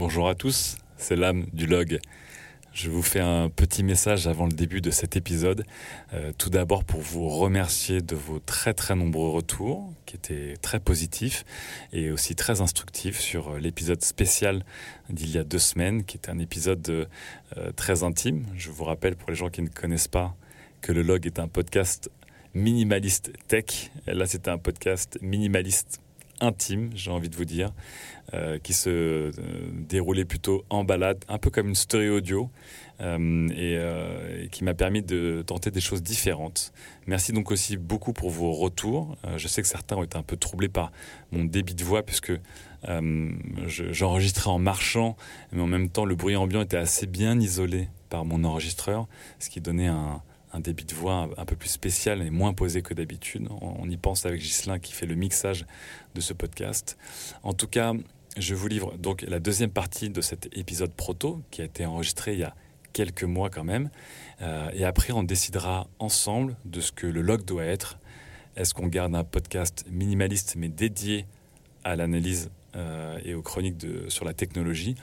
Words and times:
Bonjour 0.00 0.30
à 0.30 0.34
tous, 0.34 0.78
c'est 0.96 1.14
l'âme 1.14 1.44
du 1.52 1.66
log. 1.66 2.00
Je 2.72 2.88
vous 2.88 3.02
fais 3.02 3.20
un 3.20 3.50
petit 3.50 3.82
message 3.82 4.26
avant 4.26 4.46
le 4.46 4.52
début 4.52 4.80
de 4.80 4.90
cet 4.90 5.14
épisode. 5.14 5.66
Euh, 6.14 6.32
tout 6.38 6.48
d'abord 6.48 6.84
pour 6.84 7.02
vous 7.02 7.28
remercier 7.28 8.00
de 8.00 8.16
vos 8.16 8.38
très 8.38 8.72
très 8.72 8.94
nombreux 8.94 9.28
retours 9.28 9.92
qui 10.06 10.16
étaient 10.16 10.54
très 10.62 10.80
positifs 10.80 11.44
et 11.92 12.10
aussi 12.10 12.34
très 12.34 12.62
instructifs 12.62 13.20
sur 13.20 13.58
l'épisode 13.58 14.02
spécial 14.02 14.64
d'il 15.10 15.32
y 15.32 15.36
a 15.36 15.44
deux 15.44 15.58
semaines 15.58 16.02
qui 16.04 16.16
était 16.16 16.30
un 16.30 16.38
épisode 16.38 16.88
euh, 16.88 17.72
très 17.76 18.02
intime. 18.02 18.46
Je 18.56 18.70
vous 18.70 18.84
rappelle 18.84 19.16
pour 19.16 19.28
les 19.28 19.36
gens 19.36 19.50
qui 19.50 19.60
ne 19.60 19.68
connaissent 19.68 20.08
pas 20.08 20.34
que 20.80 20.92
le 20.92 21.02
log 21.02 21.26
est 21.26 21.38
un 21.38 21.46
podcast 21.46 22.10
minimaliste 22.54 23.32
tech. 23.48 23.90
Là 24.06 24.24
c'était 24.24 24.50
un 24.50 24.56
podcast 24.56 25.18
minimaliste 25.20 26.00
intime, 26.40 26.90
j'ai 26.94 27.10
envie 27.10 27.28
de 27.28 27.36
vous 27.36 27.44
dire, 27.44 27.72
euh, 28.34 28.58
qui 28.58 28.72
se 28.72 28.90
euh, 28.90 29.32
déroulait 29.72 30.24
plutôt 30.24 30.64
en 30.70 30.84
balade, 30.84 31.24
un 31.28 31.38
peu 31.38 31.50
comme 31.50 31.68
une 31.68 31.74
story 31.74 32.08
audio, 32.08 32.50
euh, 33.00 33.48
et, 34.44 34.48
qui 34.48 34.64
m'a 34.64 34.74
permis 34.74 35.02
de 35.02 35.42
tenter 35.46 35.70
des 35.70 35.80
choses 35.80 36.02
différentes. 36.02 36.72
Merci 37.06 37.32
donc 37.32 37.50
aussi 37.50 37.76
beaucoup 37.76 38.12
pour 38.12 38.30
vos 38.30 38.52
retours. 38.52 39.16
je 39.36 39.48
sais 39.48 39.62
que 39.62 39.68
certains 39.68 39.96
ont 39.96 40.04
été 40.04 40.16
un 40.16 40.22
peu 40.22 40.36
troublés 40.36 40.68
par 40.68 40.92
mon 41.32 41.44
débit 41.44 41.74
de 41.74 41.84
voix, 41.84 42.02
puisque 42.02 42.32
j'enregistrais 43.66 44.50
en 44.50 44.58
marchant, 44.58 45.16
mais 45.52 45.60
en 45.60 45.66
même 45.66 45.88
temps 45.88 46.04
le 46.04 46.14
bruit 46.14 46.36
ambiant 46.36 46.62
était 46.62 46.76
assez 46.76 47.06
bien 47.06 47.38
isolé 47.40 47.88
par 48.10 48.24
mon 48.24 48.44
enregistreur, 48.44 49.06
ce 49.38 49.50
qui 49.50 49.60
donnait 49.60 49.88
un, 49.88 50.22
un 50.52 50.60
débit 50.60 50.84
de 50.84 50.94
voix 50.94 51.28
un, 51.36 51.44
peu 51.44 51.56
plus 51.56 51.68
spécial 51.68 52.22
et 52.22 52.30
moins 52.30 52.52
posé 52.52 52.82
que 52.82 52.94
d'habitude. 52.94 53.48
On, 53.60 53.88
y 53.88 53.96
pense 53.96 54.26
avec 54.26 54.40
Ghislain 54.40 54.78
qui 54.78 54.92
fait 54.92 55.06
le 55.06 55.14
mixage 55.14 55.64
de 56.14 56.20
ce 56.20 56.32
podcast. 56.32 56.98
En 57.42 57.52
tout 57.52 57.68
cas, 57.68 57.94
je 58.36 58.54
vous 58.54 58.68
livre 58.68 58.96
donc 58.98 59.22
la 59.22 59.38
deuxième 59.38 59.70
partie 59.70 60.10
de 60.10 60.20
cet 60.20 60.48
épisode 60.56 60.92
proto 60.92 61.42
qui 61.50 61.62
a 61.62 61.64
été 61.64 61.86
enregistré 61.86 62.32
il 62.32 62.40
y 62.40 62.44
a 62.44 62.54
quelques 62.92 63.24
mois 63.24 63.50
quand 63.50 63.64
même. 63.64 63.90
Euh, 64.42 64.70
et 64.74 64.84
après, 64.84 65.12
on 65.12 65.22
décidera 65.22 65.88
ensemble 65.98 66.56
de 66.64 66.80
ce 66.80 66.92
que 66.92 67.06
le 67.06 67.22
log 67.22 67.44
doit 67.44 67.64
être. 67.64 67.98
Est-ce 68.56 68.74
qu'on 68.74 68.88
garde 68.88 69.14
un 69.14 69.24
podcast 69.24 69.84
minimaliste 69.90 70.56
mais 70.56 70.68
dédié 70.68 71.26
à 71.84 71.96
l'analyse 71.96 72.50
euh, 72.76 73.18
et 73.24 73.34
aux 73.34 73.42
chroniques 73.42 73.84
sur 74.08 74.24
la 74.24 74.34
technologie 74.34 74.94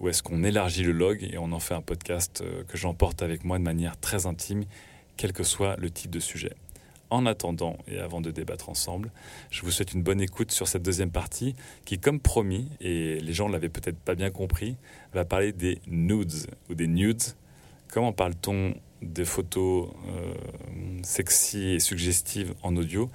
Ou 0.00 0.08
est-ce 0.08 0.22
qu'on 0.22 0.44
élargit 0.44 0.82
le 0.82 0.92
log 0.92 1.22
et 1.22 1.38
on 1.38 1.52
en 1.52 1.60
fait 1.60 1.74
un 1.74 1.82
podcast 1.82 2.42
euh, 2.42 2.62
que 2.64 2.76
j'emporte 2.76 3.22
avec 3.22 3.44
moi 3.44 3.58
de 3.58 3.64
manière 3.64 3.98
très 3.98 4.26
intime 4.26 4.64
quel 5.16 5.32
que 5.32 5.42
soit 5.42 5.76
le 5.76 5.90
type 5.90 6.10
de 6.10 6.20
sujet. 6.20 6.52
En 7.08 7.24
attendant 7.24 7.78
et 7.86 7.98
avant 7.98 8.20
de 8.20 8.32
débattre 8.32 8.68
ensemble, 8.68 9.12
je 9.50 9.62
vous 9.62 9.70
souhaite 9.70 9.92
une 9.92 10.02
bonne 10.02 10.20
écoute 10.20 10.50
sur 10.50 10.66
cette 10.66 10.82
deuxième 10.82 11.12
partie 11.12 11.54
qui, 11.84 12.00
comme 12.00 12.18
promis, 12.18 12.68
et 12.80 13.20
les 13.20 13.32
gens 13.32 13.46
ne 13.46 13.52
l'avaient 13.52 13.68
peut-être 13.68 13.98
pas 13.98 14.16
bien 14.16 14.30
compris, 14.30 14.76
va 15.12 15.24
parler 15.24 15.52
des 15.52 15.80
nudes 15.86 16.32
ou 16.68 16.74
des 16.74 16.88
nudes. 16.88 17.22
Comment 17.92 18.12
parle-t-on 18.12 18.74
des 19.02 19.24
photos 19.24 19.88
euh, 20.08 20.34
sexy 21.04 21.74
et 21.74 21.80
suggestives 21.80 22.54
en 22.62 22.76
audio? 22.76 23.08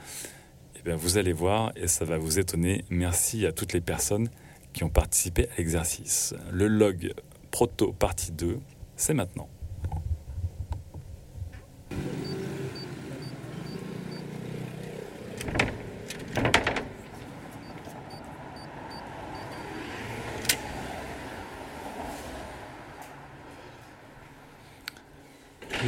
Eh 0.80 0.84
bien, 0.84 0.96
Vous 0.96 1.18
allez 1.18 1.34
voir 1.34 1.74
et 1.76 1.88
ça 1.88 2.06
va 2.06 2.18
vous 2.18 2.40
étonner. 2.40 2.86
Merci 2.90 3.46
à 3.46 3.52
toutes 3.52 3.74
les 3.74 3.82
personnes 3.82 4.30
qui 4.72 4.86
ont 4.86 4.90
participé 4.90 5.50
à 5.50 5.58
l'exercice. 5.58 6.34
Le 6.50 6.68
log 6.68 7.14
proto 7.52 7.92
partie 7.92 8.32
2, 8.32 8.58
c'est 8.96 9.14
maintenant. 9.14 9.50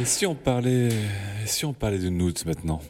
Et 0.04 0.06
si 0.06 0.26
on 0.26 0.34
parlait, 0.34 0.90
si 1.46 1.64
on 1.64 1.72
parlait 1.72 1.98
de 1.98 2.10
nudes 2.10 2.44
maintenant? 2.44 2.82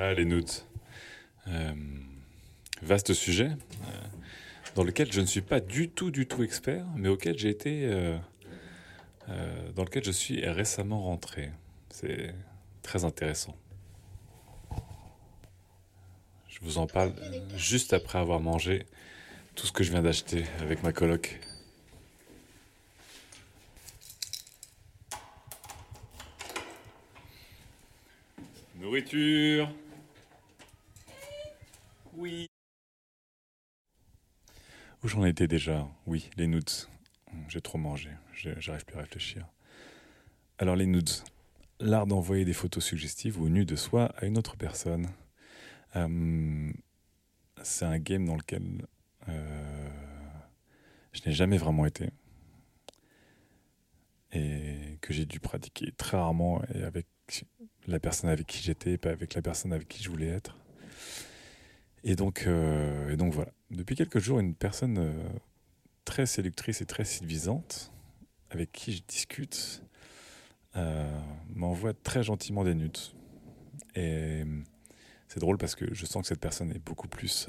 Ah, 0.00 0.14
les 0.14 0.24
nudes. 0.24 0.48
Euh, 1.48 1.72
vaste 2.82 3.14
sujet, 3.14 3.48
euh, 3.48 4.06
dans 4.76 4.84
lequel 4.84 5.10
je 5.10 5.20
ne 5.20 5.26
suis 5.26 5.40
pas 5.40 5.58
du 5.58 5.88
tout, 5.88 6.12
du 6.12 6.28
tout 6.28 6.44
expert, 6.44 6.86
mais 6.94 7.08
auquel 7.08 7.36
j'ai 7.36 7.48
été. 7.48 7.82
Euh, 7.84 8.16
dans 9.74 9.82
lequel 9.82 10.04
je 10.04 10.12
suis 10.12 10.46
récemment 10.46 11.02
rentré. 11.02 11.50
C'est 11.90 12.32
très 12.82 13.04
intéressant. 13.04 13.56
Je 16.46 16.60
vous 16.62 16.78
en 16.78 16.86
parle 16.86 17.12
juste 17.56 17.92
après 17.92 18.20
avoir 18.20 18.38
mangé 18.38 18.86
tout 19.56 19.66
ce 19.66 19.72
que 19.72 19.82
je 19.82 19.90
viens 19.90 20.02
d'acheter 20.02 20.44
avec 20.60 20.84
ma 20.84 20.92
coloc. 20.92 21.40
Nourriture. 28.76 29.68
Oui. 32.18 32.50
Où 35.04 35.08
j'en 35.08 35.24
étais 35.24 35.46
déjà? 35.46 35.86
Oui, 36.04 36.30
les 36.36 36.48
nudes. 36.48 36.68
J'ai 37.48 37.60
trop 37.60 37.78
mangé. 37.78 38.10
J'arrive 38.34 38.84
plus 38.84 38.96
à 38.96 39.02
réfléchir. 39.02 39.46
Alors 40.58 40.74
les 40.74 40.86
nudes. 40.86 41.10
L'art 41.78 42.08
d'envoyer 42.08 42.44
des 42.44 42.54
photos 42.54 42.84
suggestives 42.84 43.40
ou 43.40 43.48
nues 43.48 43.64
de 43.64 43.76
soi 43.76 44.06
à 44.16 44.26
une 44.26 44.36
autre 44.36 44.56
personne. 44.56 45.06
Euh, 45.94 46.72
c'est 47.62 47.84
un 47.84 48.00
game 48.00 48.24
dans 48.24 48.34
lequel 48.34 48.88
euh, 49.28 49.88
je 51.12 51.20
n'ai 51.24 51.32
jamais 51.32 51.56
vraiment 51.56 51.86
été 51.86 52.10
et 54.32 54.98
que 55.00 55.12
j'ai 55.12 55.24
dû 55.24 55.38
pratiquer 55.38 55.92
très 55.92 56.16
rarement 56.16 56.62
et 56.74 56.82
avec 56.82 57.06
la 57.86 58.00
personne 58.00 58.28
avec 58.28 58.48
qui 58.48 58.60
j'étais, 58.60 58.98
pas 58.98 59.10
avec 59.10 59.34
la 59.34 59.42
personne 59.42 59.72
avec 59.72 59.86
qui 59.86 60.02
je 60.02 60.10
voulais 60.10 60.26
être. 60.26 60.56
Et 62.08 62.16
donc, 62.16 62.44
euh, 62.46 63.16
donc 63.16 63.34
voilà. 63.34 63.52
Depuis 63.70 63.94
quelques 63.94 64.18
jours, 64.18 64.40
une 64.40 64.54
personne 64.54 64.96
euh, 64.96 65.28
très 66.06 66.24
séductrice 66.24 66.80
et 66.80 66.86
très 66.86 67.04
séduisante, 67.04 67.92
avec 68.50 68.72
qui 68.72 68.94
je 68.94 69.02
discute, 69.06 69.82
euh, 70.76 71.20
m'envoie 71.54 71.92
très 71.92 72.22
gentiment 72.22 72.64
des 72.64 72.74
nudes. 72.74 72.96
Et 73.94 74.42
c'est 75.28 75.38
drôle 75.38 75.58
parce 75.58 75.74
que 75.74 75.92
je 75.92 76.06
sens 76.06 76.22
que 76.22 76.28
cette 76.28 76.40
personne 76.40 76.70
est 76.70 76.82
beaucoup 76.82 77.08
plus, 77.08 77.48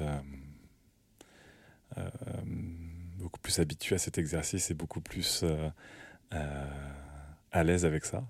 beaucoup 3.17 3.39
plus 3.39 3.59
habituée 3.59 3.95
à 3.95 3.97
cet 3.97 4.17
exercice 4.17 4.71
et 4.71 4.73
beaucoup 4.73 4.99
plus 4.99 5.45
à 6.31 7.63
l'aise 7.63 7.85
avec 7.85 8.03
ça. 8.03 8.27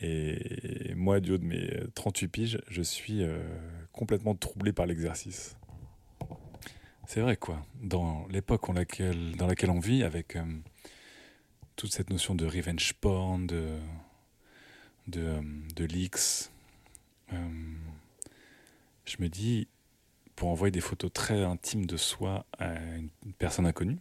Et 0.00 0.94
moi, 0.94 1.20
du 1.20 1.32
haut 1.32 1.38
de 1.38 1.44
mes 1.44 1.70
38 1.94 2.28
piges, 2.28 2.58
je 2.68 2.82
suis 2.82 3.22
complètement 3.94 4.34
troublé 4.34 4.72
par 4.72 4.86
l'exercice. 4.86 5.56
C'est 7.06 7.20
vrai, 7.20 7.36
quoi. 7.36 7.64
Dans 7.82 8.26
l'époque 8.28 8.66
dans 8.66 9.46
laquelle 9.46 9.70
on 9.70 9.78
vit, 9.78 10.02
avec 10.02 10.36
euh, 10.36 10.44
toute 11.76 11.92
cette 11.92 12.10
notion 12.10 12.34
de 12.34 12.46
revenge 12.46 12.94
porn, 12.94 13.46
de, 13.46 13.78
de, 15.06 15.20
euh, 15.20 15.86
leaks, 15.86 16.50
je 17.30 19.16
me 19.18 19.28
dis, 19.28 19.68
pour 20.34 20.48
envoyer 20.48 20.70
des 20.70 20.80
photos 20.80 21.12
très 21.12 21.42
intimes 21.42 21.86
de 21.86 21.96
soi 21.96 22.46
à 22.58 22.74
une 22.96 23.10
personne 23.38 23.66
inconnue, 23.66 23.98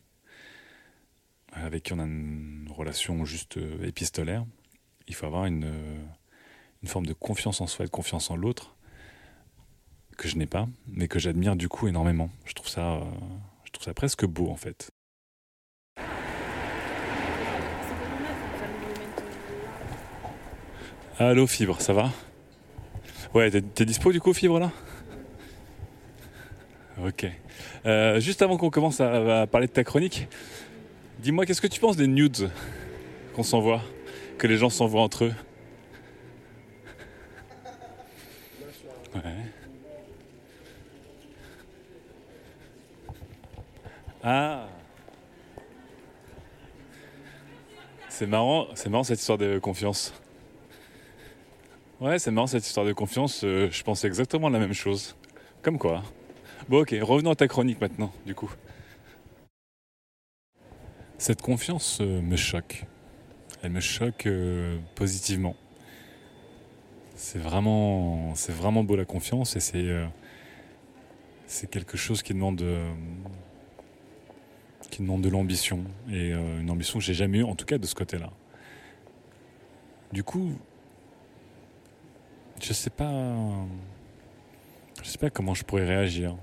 avec 1.51 1.83
qui 1.83 1.93
on 1.93 1.99
a 1.99 2.05
une 2.05 2.67
relation 2.71 3.25
juste 3.25 3.59
épistolaire, 3.81 4.45
il 5.07 5.13
faut 5.13 5.25
avoir 5.25 5.45
une, 5.45 5.71
une 6.81 6.87
forme 6.87 7.05
de 7.05 7.13
confiance 7.13 7.59
en 7.59 7.67
soi 7.67 7.83
et 7.85 7.87
de 7.87 7.91
confiance 7.91 8.31
en 8.31 8.35
l'autre 8.35 8.75
que 10.17 10.27
je 10.27 10.37
n'ai 10.37 10.45
pas, 10.45 10.67
mais 10.87 11.07
que 11.07 11.19
j'admire 11.19 11.55
du 11.55 11.69
coup 11.69 11.87
énormément. 11.87 12.29
Je 12.45 12.53
trouve 12.53 12.69
ça, 12.69 12.93
euh, 12.93 13.01
je 13.65 13.71
trouve 13.71 13.83
ça 13.83 13.93
presque 13.93 14.25
beau 14.25 14.49
en 14.49 14.55
fait. 14.55 14.89
Allô 21.19 21.45
Fibre, 21.45 21.79
ça 21.79 21.93
va? 21.93 22.11
Ouais, 23.33 23.49
t'es 23.49 23.85
dispo 23.85 24.11
du 24.11 24.19
coup 24.19 24.33
Fibre 24.33 24.59
là? 24.59 24.71
Ok. 27.03 27.25
Euh, 27.85 28.19
juste 28.19 28.41
avant 28.41 28.57
qu'on 28.57 28.69
commence 28.69 29.01
à, 29.01 29.47
parler 29.47 29.67
de 29.67 29.71
ta 29.71 29.83
chronique, 29.83 30.27
dis-moi 31.19 31.45
qu'est-ce 31.45 31.61
que 31.61 31.67
tu 31.67 31.79
penses 31.79 31.97
des 31.97 32.07
nudes 32.07 32.49
qu'on 33.35 33.43
s'envoie, 33.43 33.81
que 34.37 34.47
les 34.47 34.57
gens 34.57 34.69
s'envoient 34.69 35.01
entre 35.01 35.25
eux 35.25 35.33
Ouais. 39.15 39.21
Ah 44.25 44.69
C'est 48.07 48.25
marrant, 48.25 48.67
c'est 48.73 48.89
marrant 48.89 49.03
cette 49.03 49.19
histoire 49.19 49.37
de 49.37 49.59
confiance. 49.59 50.13
Ouais, 51.99 52.19
c'est 52.19 52.31
marrant 52.31 52.47
cette 52.47 52.65
histoire 52.65 52.85
de 52.85 52.93
confiance. 52.93 53.43
Euh, 53.43 53.69
je 53.69 53.83
pensais 53.83 54.07
exactement 54.07 54.47
la 54.49 54.59
même 54.59 54.71
chose. 54.71 55.17
Comme 55.61 55.77
quoi. 55.77 56.03
Bon, 56.69 56.81
ok, 56.81 56.95
revenons 57.01 57.31
à 57.31 57.35
ta 57.35 57.49
chronique 57.49 57.81
maintenant, 57.81 58.13
du 58.25 58.33
coup. 58.33 58.49
Cette 61.17 61.41
confiance 61.41 61.97
euh, 61.99 62.21
me 62.21 62.37
choque. 62.37 62.85
Elle 63.61 63.71
me 63.71 63.81
choque 63.81 64.25
euh, 64.27 64.77
positivement. 64.95 65.57
C'est 67.15 67.39
vraiment, 67.39 68.35
c'est 68.35 68.53
vraiment 68.53 68.85
beau 68.85 68.95
la 68.95 69.05
confiance 69.05 69.57
et 69.57 69.59
c'est, 69.59 70.07
c'est 71.45 71.69
quelque 71.69 71.97
chose 71.97 72.23
qui 72.23 72.33
demande, 72.33 72.63
qui 74.93 75.01
demande 75.01 75.21
de 75.21 75.29
l'ambition 75.29 75.83
et 76.11 76.31
une 76.31 76.69
ambition 76.69 76.99
que 76.99 77.05
j'ai 77.05 77.15
jamais 77.15 77.39
eue, 77.39 77.43
en 77.43 77.55
tout 77.55 77.65
cas 77.65 77.79
de 77.79 77.85
ce 77.85 77.95
côté-là. 77.95 78.29
Du 80.11 80.23
coup, 80.23 80.53
je 82.61 82.73
sais 82.73 82.91
pas. 82.91 83.33
Je 85.01 85.09
sais 85.09 85.17
pas 85.17 85.31
comment 85.31 85.55
je 85.55 85.63
pourrais 85.63 85.85
réagir. 85.85 86.35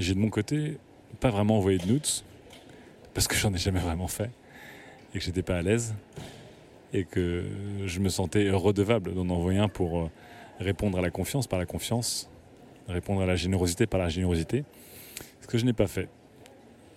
J'ai 0.00 0.14
de 0.14 0.18
mon 0.18 0.30
côté 0.30 0.78
pas 1.20 1.30
vraiment 1.30 1.58
envoyé 1.58 1.78
de 1.78 1.86
nudes 1.86 2.06
parce 3.14 3.28
que 3.28 3.36
j'en 3.36 3.54
ai 3.54 3.58
jamais 3.58 3.78
vraiment 3.78 4.08
fait 4.08 4.30
et 5.14 5.18
que 5.18 5.24
j'étais 5.24 5.42
pas 5.42 5.56
à 5.56 5.62
l'aise 5.62 5.94
et 6.92 7.04
que 7.04 7.44
je 7.86 8.00
me 8.00 8.08
sentais 8.08 8.50
redevable 8.50 9.14
d'en 9.14 9.28
envoyer 9.30 9.60
un 9.60 9.68
pour 9.68 9.98
euh, 9.98 10.10
répondre 10.58 10.98
à 10.98 11.02
la 11.02 11.10
confiance 11.10 11.46
par 11.46 11.60
la 11.60 11.66
confiance, 11.66 12.28
répondre 12.88 13.22
à 13.22 13.26
la 13.26 13.36
générosité 13.36 13.86
par 13.86 14.00
la 14.00 14.08
générosité, 14.08 14.64
ce 15.40 15.46
que 15.46 15.56
je 15.56 15.64
n'ai 15.64 15.72
pas 15.72 15.86
fait. 15.86 16.08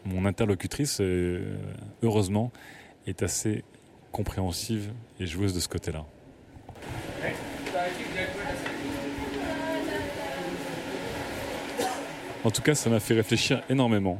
Mon 0.05 0.25
interlocutrice, 0.25 0.99
euh, 1.01 1.57
heureusement, 2.01 2.51
est 3.05 3.21
assez 3.23 3.63
compréhensive 4.11 4.91
et 5.19 5.27
joueuse 5.27 5.53
de 5.53 5.59
ce 5.59 5.67
côté-là. 5.67 6.05
En 12.43 12.51
tout 12.51 12.61
cas, 12.61 12.73
ça 12.73 12.89
m'a 12.89 12.99
fait 12.99 13.13
réfléchir 13.13 13.61
énormément. 13.69 14.19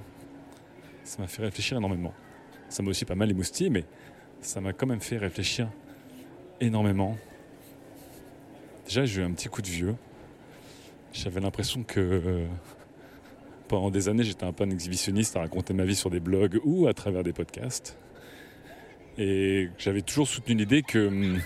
Ça 1.04 1.22
m'a 1.22 1.28
fait 1.28 1.42
réfléchir 1.42 1.78
énormément. 1.78 2.14
Ça 2.68 2.84
m'a 2.84 2.90
aussi 2.90 3.06
pas 3.06 3.16
mal 3.16 3.32
émoustillé, 3.32 3.70
mais 3.70 3.86
ça 4.42 4.62
m'a 4.62 4.74
quand 4.74 4.86
même 4.86 5.00
fait 5.00 5.18
réfléchir 5.18 5.70
énormément. 6.60 7.18
Déjà, 8.86 9.06
j'ai 9.06 9.22
eu 9.22 9.24
un 9.24 9.32
petit 9.32 9.48
coup 9.48 9.62
de 9.62 9.68
vieux. 9.68 9.96
J'avais 11.14 11.40
l'impression 11.40 11.84
que 11.84 12.00
euh, 12.00 12.46
pendant 13.70 13.92
des 13.92 14.10
années, 14.10 14.24
j'étais 14.24 14.44
un 14.44 14.54
un 14.60 14.70
exhibitionniste 14.72 15.38
à 15.38 15.40
raconter 15.40 15.74
ma 15.74 15.86
vie 15.86 15.96
sur 15.96 16.10
des 16.10 16.20
blogs 16.20 16.60
ou 16.66 16.88
à 16.88 16.94
travers 16.94 17.24
des 17.24 17.32
podcasts. 17.32 17.98
Et 19.18 19.70
j'avais 19.78 20.02
toujours 20.02 20.28
soutenu 20.28 20.56
l'idée 20.56 20.82
que 20.82 21.08
hum, 21.08 21.40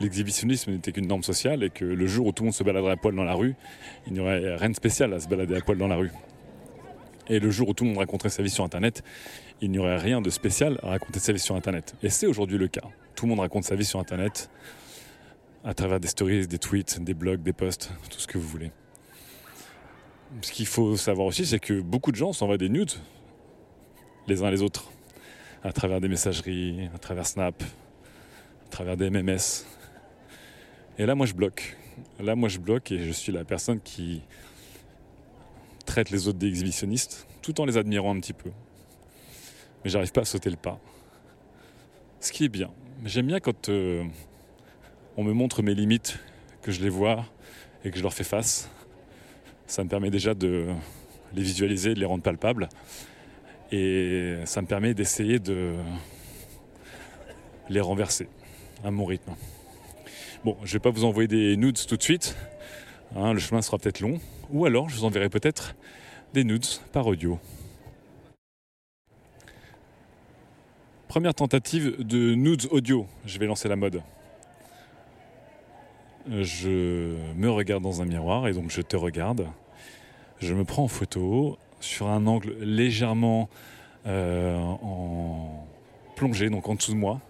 l'exhibitionnisme 0.00 0.70
n'était 0.70 0.92
qu'une 0.92 1.08
norme 1.08 1.24
sociale 1.24 1.64
et 1.64 1.70
que 1.70 1.84
le 1.84 2.06
jour 2.06 2.28
où 2.28 2.32
tout 2.32 2.44
le 2.44 2.48
monde 2.48 2.54
se 2.54 2.62
baladerait 2.62 2.92
à 2.92 2.96
poil 2.96 3.16
dans 3.16 3.24
la 3.24 3.34
rue, 3.34 3.56
il 4.06 4.12
n'y 4.12 4.20
aurait 4.20 4.54
rien 4.54 4.70
de 4.70 4.76
spécial 4.76 5.12
à 5.12 5.18
se 5.18 5.28
balader 5.28 5.56
à 5.56 5.60
poil 5.60 5.78
dans 5.78 5.88
la 5.88 5.96
rue. 5.96 6.12
Et 7.28 7.40
le 7.40 7.50
jour 7.50 7.68
où 7.68 7.74
tout 7.74 7.84
le 7.84 7.90
monde 7.90 7.98
raconterait 7.98 8.30
sa 8.30 8.42
vie 8.42 8.50
sur 8.50 8.64
Internet, 8.64 9.02
il 9.60 9.70
n'y 9.70 9.78
aurait 9.78 9.98
rien 9.98 10.20
de 10.20 10.30
spécial 10.30 10.78
à 10.82 10.90
raconter 10.90 11.18
sa 11.18 11.32
vie 11.32 11.40
sur 11.40 11.56
Internet. 11.56 11.94
Et 12.02 12.10
c'est 12.10 12.26
aujourd'hui 12.26 12.58
le 12.58 12.68
cas. 12.68 12.84
Tout 13.16 13.26
le 13.26 13.30
monde 13.30 13.40
raconte 13.40 13.64
sa 13.64 13.74
vie 13.74 13.84
sur 13.84 13.98
Internet 13.98 14.50
à 15.64 15.74
travers 15.74 16.00
des 16.00 16.08
stories, 16.08 16.46
des 16.46 16.58
tweets, 16.58 17.02
des 17.02 17.14
blogs, 17.14 17.42
des 17.42 17.52
posts, 17.52 17.90
tout 18.08 18.20
ce 18.20 18.26
que 18.26 18.38
vous 18.38 18.48
voulez. 18.48 18.70
Ce 20.42 20.52
qu'il 20.52 20.66
faut 20.66 20.96
savoir 20.96 21.26
aussi, 21.26 21.46
c'est 21.46 21.58
que 21.58 21.80
beaucoup 21.80 22.12
de 22.12 22.16
gens 22.16 22.32
s'envoient 22.32 22.58
des 22.58 22.68
nudes 22.68 22.92
les 24.26 24.42
uns 24.42 24.50
les 24.50 24.60
autres, 24.60 24.90
à 25.64 25.72
travers 25.72 26.02
des 26.02 26.08
messageries, 26.08 26.90
à 26.94 26.98
travers 26.98 27.26
Snap, 27.26 27.62
à 27.62 28.68
travers 28.68 28.96
des 28.98 29.08
MMS, 29.08 29.64
et 30.98 31.06
là, 31.06 31.14
moi, 31.14 31.26
je 31.26 31.32
bloque. 31.32 31.76
Là, 32.18 32.34
moi, 32.34 32.48
je 32.48 32.58
bloque 32.58 32.90
et 32.90 32.98
je 32.98 33.12
suis 33.12 33.30
la 33.30 33.44
personne 33.44 33.80
qui 33.80 34.20
traite 35.86 36.10
les 36.10 36.26
autres 36.26 36.38
d'exhibitionnistes 36.38 37.26
tout 37.40 37.60
en 37.60 37.64
les 37.64 37.76
admirant 37.76 38.14
un 38.14 38.20
petit 38.20 38.32
peu. 38.32 38.50
Mais 39.82 39.90
j'arrive 39.90 40.10
pas 40.10 40.22
à 40.22 40.24
sauter 40.24 40.50
le 40.50 40.56
pas. 40.56 40.80
Ce 42.20 42.32
qui 42.32 42.44
est 42.44 42.48
bien. 42.48 42.70
J'aime 43.04 43.28
bien 43.28 43.38
quand 43.38 43.68
euh, 43.68 44.04
on 45.16 45.22
me 45.22 45.32
montre 45.32 45.62
mes 45.62 45.74
limites, 45.74 46.18
que 46.62 46.72
je 46.72 46.82
les 46.82 46.88
vois 46.88 47.24
et 47.84 47.92
que 47.92 47.96
je 47.96 48.02
leur 48.02 48.12
fais 48.12 48.24
face. 48.24 48.68
Ça 49.68 49.84
me 49.84 49.88
permet 49.88 50.10
déjà 50.10 50.32
de 50.32 50.66
les 51.34 51.42
visualiser, 51.42 51.92
de 51.94 52.00
les 52.00 52.06
rendre 52.06 52.22
palpables. 52.22 52.70
Et 53.70 54.36
ça 54.46 54.62
me 54.62 54.66
permet 54.66 54.94
d'essayer 54.94 55.38
de 55.38 55.74
les 57.68 57.80
renverser 57.80 58.28
à 58.82 58.90
mon 58.90 59.04
rythme. 59.04 59.32
Bon, 60.42 60.56
je 60.64 60.72
vais 60.72 60.78
pas 60.78 60.88
vous 60.88 61.04
envoyer 61.04 61.28
des 61.28 61.56
nudes 61.58 61.78
tout 61.86 61.98
de 61.98 62.02
suite. 62.02 62.34
Hein, 63.14 63.34
le 63.34 63.40
chemin 63.40 63.60
sera 63.60 63.76
peut-être 63.78 64.00
long. 64.00 64.18
Ou 64.50 64.64
alors, 64.64 64.88
je 64.88 64.96
vous 64.96 65.04
enverrai 65.04 65.28
peut-être 65.28 65.76
des 66.32 66.44
nudes 66.44 66.66
par 66.92 67.06
audio. 67.06 67.38
Première 71.08 71.34
tentative 71.34 72.02
de 72.02 72.34
nudes 72.34 72.68
audio. 72.70 73.06
Je 73.26 73.38
vais 73.38 73.46
lancer 73.46 73.68
la 73.68 73.76
mode. 73.76 74.00
Je 76.30 77.16
me 77.36 77.48
regarde 77.48 77.82
dans 77.82 78.02
un 78.02 78.04
miroir 78.04 78.48
et 78.48 78.52
donc 78.52 78.70
je 78.70 78.82
te 78.82 78.96
regarde. 78.96 79.46
Je 80.40 80.52
me 80.52 80.64
prends 80.64 80.84
en 80.84 80.88
photo 80.88 81.56
sur 81.80 82.08
un 82.08 82.26
angle 82.26 82.54
légèrement 82.60 83.48
euh, 84.06 84.56
en 84.56 85.66
plongée, 86.16 86.50
donc 86.50 86.68
en 86.68 86.74
dessous 86.74 86.92
de 86.92 86.98
moi. 86.98 87.20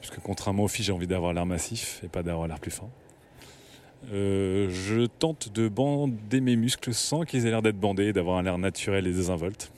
Parce 0.00 0.10
que 0.10 0.20
contrairement 0.20 0.64
aux 0.64 0.68
filles, 0.68 0.86
j'ai 0.86 0.92
envie 0.92 1.06
d'avoir 1.06 1.34
l'air 1.34 1.44
massif 1.44 2.00
et 2.04 2.08
pas 2.08 2.22
d'avoir 2.22 2.48
l'air 2.48 2.58
plus 2.58 2.70
fin. 2.70 2.88
Euh, 4.12 4.68
je 4.70 5.06
tente 5.06 5.52
de 5.52 5.68
bander 5.68 6.40
mes 6.40 6.56
muscles 6.56 6.94
sans 6.94 7.24
qu'ils 7.24 7.46
aient 7.46 7.50
l'air 7.50 7.62
d'être 7.62 7.78
bandés, 7.78 8.12
d'avoir 8.12 8.38
un 8.38 8.46
air 8.46 8.56
naturel 8.56 9.06
et 9.06 9.12
désinvolte. 9.12 9.72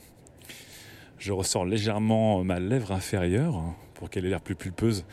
Je 1.18 1.33
ressors 1.33 1.64
légèrement 1.64 2.45
ma 2.45 2.61
lèvre 2.61 2.92
inférieure 2.92 3.62
pour 3.95 4.11
qu'elle 4.11 4.26
ait 4.26 4.30
l'air 4.30 4.40
plus 4.40 4.54
pulpeuse 4.54 5.04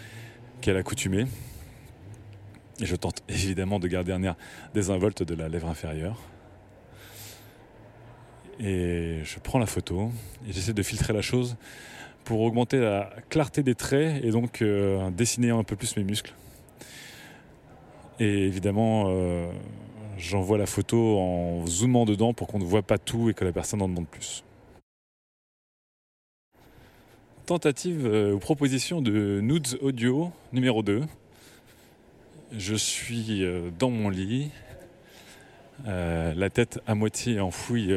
qu'elle 0.61 0.77
accoutumée. 0.77 1.25
Et 2.81 2.85
je 2.85 2.95
tente 2.95 3.23
évidemment 3.29 3.79
de 3.79 3.87
garder 3.87 4.11
un 4.11 4.23
air 4.23 4.35
désinvolte 4.73 5.23
de 5.23 5.33
la 5.33 5.47
lèvre 5.47 5.69
inférieure. 5.69 6.19
Et 8.59 9.19
je 9.23 9.39
prends 9.39 9.59
la 9.59 9.65
photo 9.65 10.11
et 10.47 10.53
j'essaie 10.53 10.73
de 10.73 10.83
filtrer 10.83 11.13
la 11.13 11.21
chose 11.21 11.57
pour 12.23 12.41
augmenter 12.41 12.79
la 12.79 13.13
clarté 13.29 13.63
des 13.63 13.75
traits 13.75 14.23
et 14.23 14.31
donc 14.31 14.61
euh, 14.61 15.09
dessiner 15.11 15.51
un 15.51 15.63
peu 15.63 15.75
plus 15.75 15.95
mes 15.97 16.03
muscles. 16.03 16.33
Et 18.19 18.45
évidemment, 18.45 19.05
euh, 19.09 19.51
j'envoie 20.17 20.57
la 20.57 20.65
photo 20.65 21.19
en 21.19 21.65
zoomant 21.67 22.05
dedans 22.05 22.33
pour 22.33 22.47
qu'on 22.47 22.59
ne 22.59 22.65
voit 22.65 22.81
pas 22.81 22.97
tout 22.97 23.29
et 23.29 23.33
que 23.33 23.43
la 23.43 23.51
personne 23.51 23.81
en 23.81 23.89
demande 23.89 24.07
plus. 24.07 24.43
Tentative 27.45 28.05
euh, 28.05 28.33
ou 28.33 28.39
proposition 28.39 29.01
de 29.01 29.39
Nudes 29.41 29.77
Audio 29.81 30.31
numéro 30.51 30.81
2. 30.81 31.03
Je 32.51 32.75
suis 32.75 33.43
dans 33.79 33.89
mon 33.89 34.09
lit, 34.09 34.51
la 35.85 36.49
tête 36.49 36.79
à 36.87 36.95
moitié 36.95 37.39
enfouie 37.39 37.89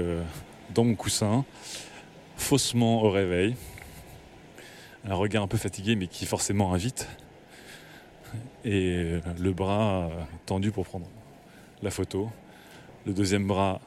dans 0.75 0.85
mon 0.85 0.95
coussin, 0.95 1.45
faussement 2.37 3.03
au 3.03 3.11
réveil 3.11 3.55
un 5.05 5.15
regard 5.15 5.43
un 5.43 5.49
peu 5.49 5.59
fatigué 5.59 5.97
mais 5.97 6.07
qui 6.07 6.27
forcément 6.27 6.73
invite. 6.75 7.09
Et 8.65 9.21
le 9.39 9.53
bras 9.53 10.11
tendu 10.47 10.71
pour 10.71 10.85
prendre 10.87 11.07
la 11.83 11.91
photo. 11.91 12.31
Le 13.07 13.13
deuxième 13.13 13.47
bras 13.47 13.81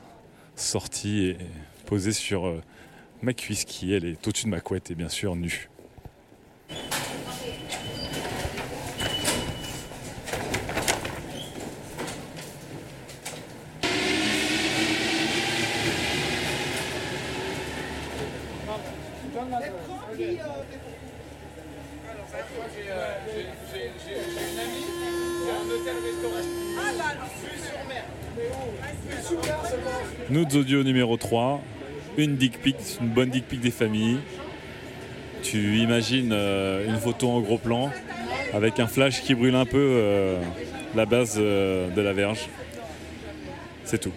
sorti 0.56 1.26
et 1.26 1.38
posé 1.86 2.12
sur 2.12 2.48
euh, 2.48 2.62
ma 3.22 3.34
cuisse 3.34 3.66
qui 3.66 3.94
elle 3.94 4.06
est 4.06 4.28
au-dessus 4.28 4.46
de 4.46 4.50
ma 4.50 4.62
couette 4.62 4.92
et 4.92 4.96
bien 4.96 5.10
sûr 5.10 5.36
nue. 5.36 5.71
Nudes 30.32 30.56
audio 30.56 30.82
numéro 30.82 31.18
3. 31.18 31.62
Une 32.18 32.38
dick 32.38 32.62
pic, 32.62 32.78
une 33.02 33.10
bonne 33.10 33.30
dick 33.30 33.46
pic 33.50 33.60
des 33.60 33.70
familles. 33.70 34.20
Tu 35.44 35.80
imagines 35.80 36.32
euh, 36.32 36.88
une 36.88 36.98
photo 36.98 37.30
en 37.30 37.42
gros 37.42 37.58
plan 37.58 37.92
avec 38.54 38.80
un 38.80 38.88
flash 38.88 39.22
qui 39.24 39.36
brûle 39.36 39.56
un 39.56 39.66
peu 39.66 39.78
euh, 39.78 40.42
la 40.96 41.06
base 41.06 41.36
euh, 41.38 41.90
de 41.90 42.00
la 42.00 42.14
verge. 42.14 42.48
C'est 43.84 43.98
tout. 43.98 44.14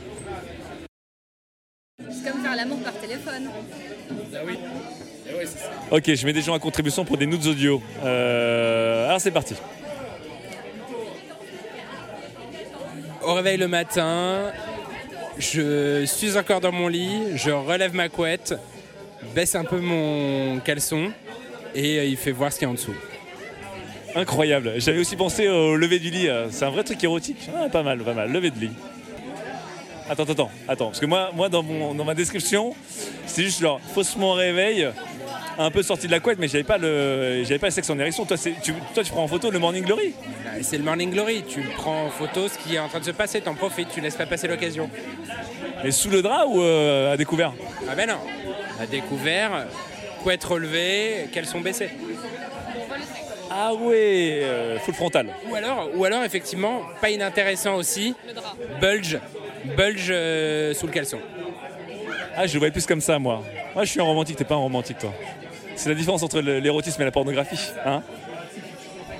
C'est 1.98 2.30
comme 2.30 2.42
faire 2.42 2.54
l'amour 2.54 2.78
par 2.78 2.94
téléphone. 2.94 3.48
Ah 4.34 4.38
oui. 4.46 4.58
Eh 5.26 5.46
ça. 5.46 5.70
Ok, 5.90 6.14
je 6.14 6.26
mets 6.26 6.32
des 6.32 6.42
gens 6.42 6.54
à 6.54 6.60
contribution 6.60 7.04
pour 7.04 7.16
des 7.16 7.26
nudes 7.26 7.44
audio. 7.44 7.82
Euh, 8.04 9.08
alors 9.08 9.20
c'est 9.20 9.32
parti. 9.32 9.56
Au 13.20 13.34
réveil 13.34 13.56
le 13.56 13.66
matin, 13.66 14.52
je 15.38 16.04
suis 16.06 16.36
encore 16.36 16.60
dans 16.60 16.72
mon 16.72 16.88
lit, 16.88 17.36
je 17.36 17.50
relève 17.50 17.94
ma 17.94 18.08
couette, 18.08 18.54
baisse 19.34 19.54
un 19.54 19.64
peu 19.64 19.80
mon 19.80 20.60
caleçon 20.60 21.10
et 21.74 21.98
euh, 21.98 22.04
il 22.04 22.16
fait 22.16 22.32
voir 22.32 22.52
ce 22.52 22.58
qu'il 22.58 22.66
y 22.66 22.68
a 22.68 22.70
en 22.70 22.74
dessous. 22.74 22.94
Incroyable. 24.14 24.74
J'avais 24.76 25.00
aussi 25.00 25.16
pensé 25.16 25.48
au 25.48 25.76
lever 25.76 25.98
du 25.98 26.10
lit. 26.10 26.28
euh, 26.28 26.46
C'est 26.50 26.64
un 26.64 26.70
vrai 26.70 26.84
truc 26.84 27.02
érotique. 27.02 27.48
Ah, 27.56 27.68
pas 27.68 27.82
mal, 27.82 27.98
pas 27.98 28.14
mal. 28.14 28.30
Lever 28.30 28.50
de 28.50 28.60
lit. 28.60 28.70
Attends, 30.08 30.22
attends, 30.24 30.50
attends. 30.68 30.86
Parce 30.86 31.00
que 31.00 31.06
moi, 31.06 31.30
moi 31.34 31.48
dans, 31.48 31.62
mon, 31.62 31.94
dans 31.94 32.04
ma 32.04 32.14
description, 32.14 32.76
c'est 33.26 33.42
juste 33.42 33.60
genre 33.60 33.80
faussement 33.80 34.34
réveil, 34.34 34.88
un 35.58 35.70
peu 35.70 35.82
sorti 35.82 36.06
de 36.06 36.12
la 36.12 36.20
couette, 36.20 36.38
mais 36.38 36.48
j'avais 36.48 36.64
pas 36.64 36.78
le, 36.78 37.42
j'avais 37.44 37.58
pas 37.58 37.68
le 37.68 37.72
sexe 37.72 37.88
en 37.90 37.98
érection. 37.98 38.24
Toi, 38.24 38.36
c'est- 38.36 38.54
tu, 38.62 38.72
toi, 38.94 39.02
tu 39.04 39.10
prends 39.12 39.22
en 39.24 39.28
photo 39.28 39.50
le 39.50 39.58
morning 39.58 39.84
glory. 39.84 40.14
Ah, 40.46 40.50
C'est 40.62 40.78
le 40.78 40.84
morning 40.84 41.10
glory, 41.10 41.44
tu 41.48 41.60
prends 41.76 42.06
en 42.06 42.10
photo 42.10 42.48
ce 42.48 42.58
qui 42.58 42.74
est 42.74 42.78
en 42.78 42.88
train 42.88 43.00
de 43.00 43.04
se 43.04 43.10
passer, 43.12 43.40
t'en 43.40 43.54
profites, 43.54 43.88
tu 43.92 44.00
laisses 44.00 44.16
pas 44.16 44.26
passer 44.26 44.48
l'occasion. 44.48 44.90
Mais 45.84 45.90
sous 45.90 46.10
le 46.10 46.22
drap 46.22 46.46
ou 46.46 46.60
euh, 46.62 47.12
à 47.12 47.16
découvert? 47.16 47.52
Ah 47.88 47.94
ben 47.94 48.08
non, 48.08 48.18
à 48.80 48.86
découvert, 48.86 49.66
couette 50.22 50.42
relevée, 50.44 51.28
caleçon 51.32 51.60
baissé. 51.60 51.90
Ah 53.50 53.72
ouais, 53.74 54.40
euh, 54.42 54.78
full 54.80 54.94
frontal. 54.94 55.28
Ou 55.48 55.54
alors, 55.54 55.88
ou 55.94 56.04
alors 56.04 56.24
effectivement, 56.24 56.82
pas 57.00 57.10
inintéressant 57.10 57.76
aussi, 57.76 58.14
bulge, 58.80 59.18
bulge 59.76 60.08
euh, 60.10 60.74
sous 60.74 60.86
le 60.86 60.92
caleçon. 60.92 61.18
Ah, 62.36 62.46
je 62.48 62.54
le 62.54 62.58
voyais 62.58 62.72
plus 62.72 62.86
comme 62.86 63.00
ça, 63.00 63.18
moi. 63.18 63.42
Moi, 63.74 63.84
je 63.84 63.90
suis 63.90 64.00
un 64.00 64.04
romantique, 64.04 64.36
t'es 64.36 64.44
pas 64.44 64.54
un 64.56 64.58
romantique, 64.58 64.98
toi. 64.98 65.12
C'est 65.76 65.88
la 65.88 65.94
différence 65.94 66.22
entre 66.22 66.40
l'érotisme 66.40 67.02
et 67.02 67.04
la 67.04 67.10
pornographie, 67.10 67.58
hein 67.84 68.02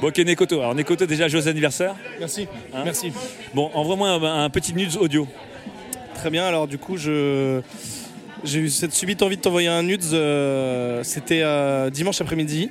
Bon, 0.00 0.08
ok, 0.08 0.18
Nekoto. 0.18 0.60
Alors, 0.60 0.74
Nekoto, 0.74 1.06
déjà, 1.06 1.28
joyeux 1.28 1.48
anniversaire. 1.48 1.94
Merci. 2.18 2.46
Hein 2.74 2.82
Merci. 2.84 3.12
Bon, 3.54 3.70
envoie-moi 3.74 4.08
un, 4.10 4.44
un 4.44 4.50
petit 4.50 4.74
nudes 4.74 4.96
audio. 5.00 5.26
Très 6.16 6.30
bien. 6.30 6.44
Alors 6.46 6.66
du 6.66 6.78
coup, 6.78 6.96
je 6.96 7.60
j'ai 8.44 8.58
eu 8.60 8.68
cette 8.70 8.92
subite 8.92 9.22
envie 9.22 9.36
de 9.36 9.40
t'envoyer 9.42 9.68
un 9.68 9.82
nudes. 9.82 10.02
euh, 10.12 11.02
C'était 11.04 11.42
euh, 11.42 11.90
dimanche 11.90 12.20
après-midi. 12.20 12.70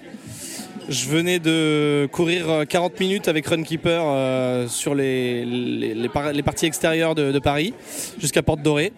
Je 0.90 1.08
venais 1.08 1.40
de 1.40 2.08
courir 2.12 2.50
euh, 2.50 2.66
40 2.66 3.00
minutes 3.00 3.28
avec 3.30 3.48
Runkeeper 3.48 4.02
euh, 4.06 4.68
sur 4.68 4.94
les, 4.96 5.46
les, 5.46 5.94
les 5.96 6.10
par- 6.10 6.34
les 6.34 6.44
parties 6.44 6.66
extérieures 6.66 7.16
de, 7.16 7.32
de 7.32 7.40
Paris 7.40 7.74
jusqu'à 8.20 8.44
Porte 8.44 8.62
Dorée. 8.62 8.92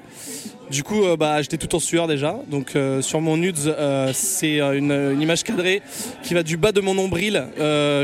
Du 0.71 0.83
coup, 0.83 1.03
euh, 1.03 1.15
bah, 1.15 1.41
j'étais 1.41 1.57
tout 1.57 1.75
en 1.75 1.79
sueur 1.79 2.07
déjà. 2.07 2.35
Donc 2.49 2.75
euh, 2.75 3.01
sur 3.01 3.21
mon 3.21 3.37
nudes, 3.37 3.57
euh, 3.67 4.11
c'est 4.13 4.59
une, 4.59 4.91
une 4.91 5.21
image 5.21 5.43
cadrée 5.43 5.81
qui 6.23 6.33
va 6.33 6.43
du 6.43 6.57
bas 6.57 6.71
de 6.71 6.81
mon 6.81 6.93
nombril 6.93 7.45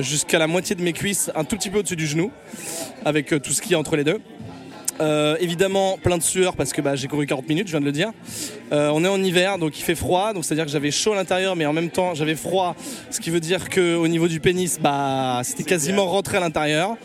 jusqu'à 0.01 0.39
la 0.39 0.47
moitié 0.47 0.75
de 0.75 0.83
mes 0.83 0.93
cuisses, 0.93 1.31
un 1.35 1.43
tout 1.43 1.57
petit 1.57 1.69
peu 1.69 1.79
au-dessus 1.79 1.95
du 1.95 2.07
genou, 2.07 2.31
avec 3.05 3.27
tout 3.41 3.51
ce 3.51 3.61
qui 3.61 3.73
est 3.73 3.75
entre 3.75 3.95
les 3.95 4.03
deux. 4.03 4.19
Évidemment, 5.39 5.97
plein 5.97 6.17
de 6.17 6.23
sueur 6.23 6.55
parce 6.55 6.73
que 6.73 6.81
bah, 6.81 6.95
j'ai 6.95 7.07
couru 7.07 7.25
40 7.25 7.49
minutes, 7.49 7.67
je 7.67 7.71
viens 7.71 7.79
de 7.79 7.85
le 7.85 7.91
dire. 7.91 8.11
On 8.71 9.03
est 9.03 9.07
en 9.07 9.21
hiver, 9.23 9.57
donc 9.57 9.77
il 9.79 9.83
fait 9.83 9.95
froid, 9.95 10.33
donc 10.33 10.45
c'est-à-dire 10.45 10.65
que 10.65 10.71
j'avais 10.71 10.91
chaud 10.91 11.13
à 11.13 11.15
l'intérieur, 11.15 11.55
mais 11.55 11.65
en 11.65 11.73
même 11.73 11.89
temps 11.89 12.13
j'avais 12.13 12.35
froid, 12.35 12.75
ce 13.09 13.19
qui 13.19 13.31
veut 13.31 13.39
dire 13.39 13.69
qu'au 13.69 14.07
niveau 14.07 14.27
du 14.27 14.39
pénis, 14.39 14.79
bah, 14.79 15.41
c'était 15.43 15.63
quasiment 15.63 16.05
rentré 16.05 16.37
à 16.37 16.41
l'intérieur. 16.41 16.97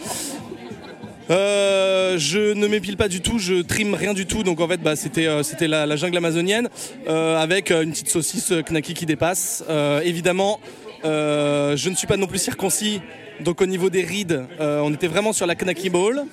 Euh, 1.31 2.19
je 2.19 2.53
ne 2.53 2.67
m'épile 2.69 2.97
pas 2.97 3.09
du 3.09 3.21
tout, 3.21 3.39
je 3.39 3.63
trime 3.63 3.95
rien 3.95 4.15
du 4.15 4.27
tout, 4.27 4.43
donc 4.43 4.61
en 4.61 4.69
fait 4.69 4.81
bah, 4.81 4.95
c'était 4.95 5.27
euh, 5.27 5.43
c'était 5.43 5.67
la, 5.67 5.97
jungle 5.97 6.17
amazonienne 6.17 6.69
euh, 7.09 7.37
avec 7.37 7.71
euh, 7.71 7.83
une 7.83 7.91
petite 7.91 8.11
saucisse 8.11 8.53
euh, 8.53 8.63
knacky 8.63 8.95
qui 8.95 9.07
dépasse. 9.07 9.65
Évidemment, 10.05 10.61
je 11.03 11.89
ne 11.89 11.95
suis 11.95 12.07
pas 12.07 12.17
non 12.17 12.27
plus 12.27 12.39
circoncis, 12.39 13.01
donc 13.41 13.61
au 13.61 13.67
niveau 13.67 13.91
des 13.91 14.03
rides, 14.03 14.45
euh, 14.61 14.81
on 14.83 14.93
était 14.93 15.07
vraiment 15.07 15.33
sur 15.33 15.47
la 15.47 15.55
knacky 15.55 15.91
ball. 15.91 16.25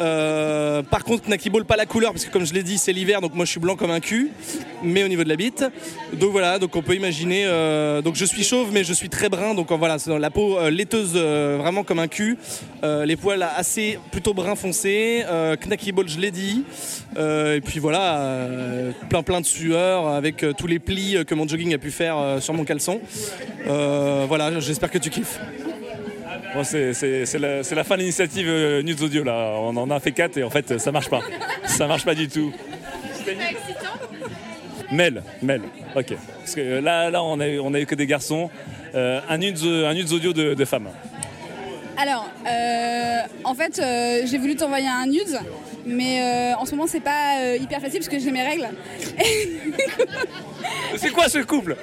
Euh, 0.00 0.82
par 0.82 1.04
contre, 1.04 1.24
knacky 1.28 1.50
ball 1.50 1.64
pas 1.64 1.76
la 1.76 1.86
couleur 1.86 2.12
parce 2.12 2.24
que 2.24 2.30
comme 2.30 2.46
je 2.46 2.54
l'ai 2.54 2.62
dit 2.62 2.78
c'est 2.78 2.92
l'hiver, 2.92 3.20
donc 3.20 3.34
moi 3.34 3.44
je 3.44 3.50
suis 3.50 3.60
blanc 3.60 3.76
comme 3.76 3.90
un 3.90 4.00
cul, 4.00 4.30
mais 4.82 5.04
au 5.04 5.08
niveau 5.08 5.24
de 5.24 5.28
la 5.28 5.36
bite. 5.36 5.64
Donc 6.14 6.30
voilà, 6.30 6.58
donc 6.58 6.74
on 6.76 6.82
peut 6.82 6.94
imaginer. 6.94 7.44
euh, 7.46 8.02
donc 8.02 8.16
je 8.16 8.24
suis 8.24 8.44
chauve, 8.44 8.70
mais 8.72 8.84
je 8.84 8.92
suis 8.92 9.08
très 9.08 9.28
brun, 9.28 9.54
donc 9.54 9.70
voilà, 9.72 9.98
c'est 9.98 10.10
dans 10.10 10.18
la 10.18 10.30
peau 10.30 10.58
laiteuse, 10.70 11.14
vraiment 11.14 11.84
comme 11.84 11.98
un 11.98 12.08
cul. 12.08 12.38
Les 12.82 13.16
poils 13.16 13.42
assez 13.42 13.98
plutôt 14.10 14.34
brun 14.34 14.54
foncé. 14.54 15.24
Knacky 15.60 15.92
ball, 15.92 16.08
je 16.08 16.18
l'ai 16.18 16.30
dit. 16.30 16.64
Et 17.18 17.60
puis 17.64 17.78
voilà, 17.80 18.42
plein 19.08 19.22
plein 19.22 19.40
de 19.40 19.46
sueur 19.46 20.08
avec 20.08 20.44
tous 20.56 20.66
les 20.66 20.78
plis 20.78 21.16
que 21.26 21.34
mon 21.34 21.46
jogging 21.46 21.74
a 21.74 21.78
pu 21.78 21.90
faire 21.90 22.38
sur 22.40 22.54
mon 22.54 22.64
caleçon. 22.64 23.00
Voilà, 23.66 24.58
j'espère 24.60 24.90
que 24.90 24.98
tu 24.98 25.10
kiffes. 25.10 25.38
Bon, 26.54 26.64
c'est 26.64 26.94
c'est- 26.94 27.26
c'est 27.26 27.38
la, 27.38 27.62
c'est 27.62 27.74
la 27.74 27.84
fin 27.84 27.94
de 27.96 28.00
l'initiative 28.00 28.46
euh, 28.48 28.82
nudes 28.82 29.00
audio, 29.02 29.22
là. 29.22 29.52
On 29.60 29.76
en 29.76 29.90
a 29.90 30.00
fait 30.00 30.12
4 30.12 30.36
et 30.38 30.42
en 30.42 30.50
fait, 30.50 30.78
ça 30.78 30.90
marche 30.90 31.08
pas. 31.08 31.20
Ça 31.66 31.86
marche 31.86 32.04
pas 32.04 32.14
du 32.14 32.28
tout. 32.28 32.52
Mel, 34.90 35.22
Mel, 35.42 35.62
ok. 35.94 36.14
Parce 36.40 36.54
que 36.56 36.60
euh, 36.60 36.80
là, 36.80 37.10
là 37.10 37.22
on 37.22 37.38
a, 37.38 37.46
eu- 37.46 37.60
on 37.60 37.72
a 37.74 37.80
eu 37.80 37.86
que 37.86 37.94
des 37.94 38.06
garçons. 38.06 38.50
Euh, 38.96 39.20
un, 39.28 39.38
nudes, 39.38 39.62
un 39.64 39.94
nudes 39.94 40.12
audio 40.12 40.32
de, 40.32 40.54
de 40.54 40.64
femmes. 40.64 40.88
Alors, 41.96 42.28
euh, 42.48 43.18
en 43.44 43.54
fait, 43.54 43.78
euh, 43.78 44.22
j'ai 44.26 44.38
voulu 44.38 44.56
t'envoyer 44.56 44.88
un 44.88 45.06
nude, 45.06 45.38
mais 45.86 46.20
euh, 46.20 46.54
en 46.56 46.64
ce 46.64 46.72
moment, 46.72 46.88
c'est 46.88 46.98
pas 47.00 47.54
hyper 47.60 47.80
facile 47.80 48.00
parce 48.00 48.08
que 48.08 48.18
j'ai 48.18 48.32
mes 48.32 48.42
règles. 48.42 48.68
C'est 50.96 51.10
quoi 51.10 51.28
ce 51.28 51.38
couple? 51.38 51.76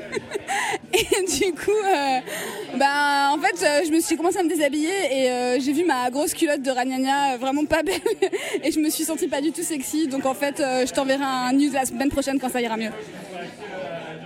Et 0.94 1.00
du 1.00 1.52
coup, 1.54 1.72
euh, 1.72 2.20
bah, 2.78 3.32
en 3.34 3.40
fait, 3.40 3.64
euh, 3.66 3.82
je 3.86 3.92
me 3.92 4.00
suis 4.00 4.16
commencé 4.16 4.38
à 4.38 4.44
me 4.44 4.50
déshabiller 4.50 4.90
et 5.12 5.30
euh, 5.30 5.60
j'ai 5.60 5.74
vu 5.74 5.86
ma 5.86 6.10
grosse 6.10 6.34
culotte 6.34 6.62
de 6.62 6.72
Ragnagna 6.72 7.34
euh, 7.34 7.38
vraiment 7.38 7.66
pas 7.66 7.84
belle 7.84 8.00
et 8.64 8.72
je 8.72 8.80
me 8.80 8.90
suis 8.90 9.04
sentie 9.04 9.28
pas 9.28 9.42
du 9.42 9.52
tout 9.52 9.64
sexy. 9.64 10.08
Donc 10.08 10.26
en 10.26 10.34
fait, 10.34 10.60
euh, 10.60 10.86
je 10.86 10.94
t'enverrai 10.94 11.24
un 11.24 11.54
nude 11.54 11.74
la 11.74 11.86
semaine 11.86 12.10
prochaine 12.10 12.40
quand 12.40 12.50
ça 12.50 12.62
ira 12.62 12.78
mieux. 12.78 12.92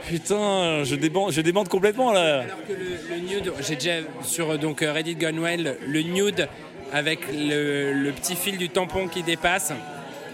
Putain, 0.07 0.83
je 0.83 0.95
débande, 0.95 1.31
je 1.31 1.41
débande 1.41 1.67
complètement 1.69 2.11
là. 2.11 2.41
Alors 2.41 2.65
que 2.67 2.73
le, 2.73 3.15
le 3.15 3.21
nude, 3.21 3.53
j'ai 3.61 3.75
déjà 3.75 3.95
sur 4.23 4.57
donc 4.57 4.81
Reddit 4.81 5.15
Gunwell, 5.15 5.77
le 5.87 6.01
nude 6.01 6.47
avec 6.91 7.19
le, 7.33 7.93
le 7.93 8.11
petit 8.11 8.35
fil 8.35 8.57
du 8.57 8.69
tampon 8.69 9.07
qui 9.07 9.23
dépasse, 9.23 9.71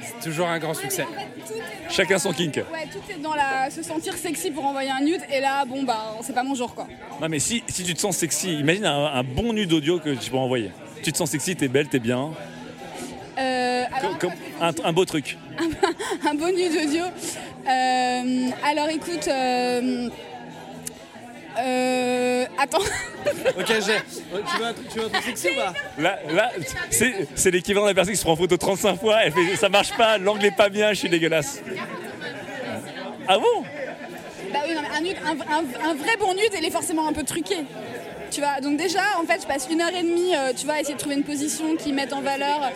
c'est 0.02 0.30
toujours 0.30 0.48
un 0.48 0.58
grand 0.60 0.74
succès. 0.74 1.06
Chacun 1.90 2.18
son 2.20 2.32
kink. 2.34 2.56
Ouais, 2.56 2.88
tout 2.92 3.00
est 3.12 3.22
dans 3.22 3.34
la 3.34 3.70
se 3.70 3.82
sentir 3.82 4.14
sexy 4.16 4.52
pour 4.52 4.66
envoyer 4.66 4.90
un 4.92 5.02
nude 5.04 5.22
et 5.32 5.40
là, 5.40 5.64
bon 5.66 5.84
bah, 5.84 6.16
c'est 6.22 6.34
pas 6.34 6.44
mon 6.44 6.54
genre 6.56 6.74
quoi. 6.76 6.88
Non 7.22 7.30
mais 7.30 7.40
si, 7.40 7.64
si 7.68 7.84
tu 7.84 7.94
te 7.94 8.00
sens 8.00 8.18
sexy, 8.18 8.54
imagine 8.60 8.86
un, 8.86 9.06
un 9.06 9.24
bon 9.24 9.54
nude 9.54 9.72
audio 9.74 10.00
que 10.00 10.10
tu 10.16 10.30
peux 10.30 10.38
envoyer. 10.38 10.72
Tu 11.04 11.12
te 11.12 11.18
sens 11.18 11.30
sexy, 11.30 11.56
t'es 11.56 11.68
belle, 11.68 11.88
t'es 11.88 12.00
bien. 12.00 12.32
Euh, 13.40 13.84
alors, 13.94 14.18
Comme- 14.18 14.32
un, 14.62 14.72
un 14.84 14.94
beau 14.94 15.06
truc. 15.06 15.38
un 16.30 16.34
beau 16.36 16.50
nude 16.50 16.72
audio. 16.88 17.04
Euh, 17.06 18.50
alors 18.66 18.90
écoute, 18.90 19.28
euh, 19.28 20.10
euh, 21.60 22.46
attends. 22.58 22.80
Ok, 23.60 23.66
j'ai. 23.68 23.78
Tu 23.78 24.58
veux 24.60 24.66
un 24.66 24.74
truc, 24.74 24.88
tu 24.90 25.00
veux 25.00 25.06
un 25.06 25.10
truc 25.10 25.24
sexy 25.24 25.50
ou 25.50 25.56
pas? 25.56 25.74
Là, 25.98 26.18
là 26.32 26.52
c'est 26.90 27.28
c'est 27.36 27.52
l'équivalent 27.52 27.86
de 27.86 27.92
la 27.92 27.96
personne 27.96 28.14
qui 28.14 28.18
se 28.20 28.24
prend 28.24 28.34
en 28.34 28.38
photo 28.38 28.56
35 28.58 29.00
fois, 29.00 29.18
elle 29.24 29.32
fait 29.34 29.56
ça 29.58 29.68
marche 29.70 29.92
pas, 29.98 30.18
l'angle 30.18 30.46
est 30.46 30.56
pas 30.56 30.70
bien, 30.70 30.90
je 30.94 31.00
suis 31.00 31.10
dégueulasse. 31.10 31.62
Ah 33.28 33.38
bon? 33.38 33.64
Bah 34.54 34.60
oui, 34.68 34.74
non, 34.76 34.82
mais 34.82 34.98
un, 34.98 35.02
nude, 35.02 35.18
un, 35.26 35.32
un- 35.54 35.90
un 35.90 35.94
vrai 35.96 36.16
bon 36.20 36.34
nude, 36.34 36.50
il 36.58 36.64
est 36.66 36.72
forcément 36.72 37.08
un 37.08 37.14
peu 37.14 37.24
truqué. 37.24 37.58
Tu 38.32 38.42
vois, 38.42 38.60
donc 38.62 38.78
déjà, 38.78 39.00
en 39.22 39.26
fait, 39.26 39.42
je 39.42 39.48
passe 39.48 39.68
une 39.72 39.82
heure 39.82 39.94
et 39.98 40.04
demie, 40.04 40.36
euh, 40.36 40.52
tu 40.56 40.66
vois, 40.66 40.76
à 40.76 40.80
essayer 40.82 40.96
de 40.96 41.00
trouver 41.00 41.16
une 41.16 41.24
position 41.24 41.76
qui 41.76 41.94
mette 41.94 42.12
en 42.14 42.22
valeur. 42.22 42.72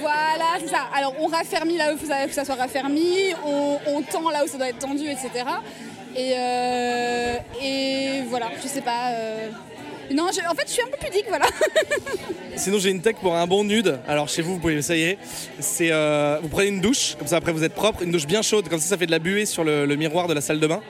Voilà, 0.00 0.44
c'est 0.60 0.68
ça. 0.68 0.82
Alors, 0.94 1.14
on 1.20 1.26
raffermit 1.26 1.76
là 1.76 1.94
où 1.94 1.96
que 1.96 2.32
ça 2.34 2.44
soit 2.44 2.56
raffermi, 2.56 3.32
on, 3.44 4.02
tend 4.02 4.28
là 4.30 4.44
où 4.44 4.48
ça 4.48 4.58
doit 4.58 4.68
être 4.68 4.78
tendu, 4.78 5.04
etc. 5.08 5.30
Et, 6.16 6.32
euh, 6.36 7.34
et 7.62 8.22
voilà, 8.28 8.46
je 8.62 8.66
sais 8.68 8.80
pas. 8.80 9.10
euh, 9.12 9.48
Non, 10.12 10.28
je- 10.32 10.40
en 10.50 10.54
fait, 10.54 10.64
je 10.66 10.72
suis 10.72 10.82
un 10.82 10.86
peu 10.86 10.96
pudique, 10.98 11.26
voilà. 11.28 11.46
Sinon, 12.56 12.78
j'ai 12.78 12.90
une 12.90 13.00
tech 13.02 13.16
pour 13.22 13.36
un 13.36 13.46
bon 13.46 13.62
nude. 13.64 13.98
Alors, 14.08 14.28
chez 14.28 14.42
vous, 14.42 14.54
vous 14.54 14.58
pouvez 14.60 14.74
l'essayer. 14.74 15.16
C'est, 15.60 15.92
euh, 15.92 16.38
vous 16.42 16.48
prenez 16.48 16.68
une 16.68 16.80
douche, 16.80 17.14
comme 17.18 17.28
ça 17.28 17.36
après 17.36 17.52
vous 17.52 17.62
êtes 17.62 17.74
propre, 17.74 18.02
une 18.02 18.10
douche 18.10 18.26
bien 18.26 18.42
chaude, 18.42 18.68
comme 18.68 18.80
ça, 18.80 18.88
ça 18.88 18.96
fait 18.98 19.06
de 19.06 19.10
la 19.12 19.18
buée 19.20 19.46
sur 19.46 19.62
le 19.64 19.86
miroir 19.96 20.26
de 20.26 20.34
la 20.34 20.40
salle 20.40 20.58
de 20.60 20.66
bain. 20.66 20.80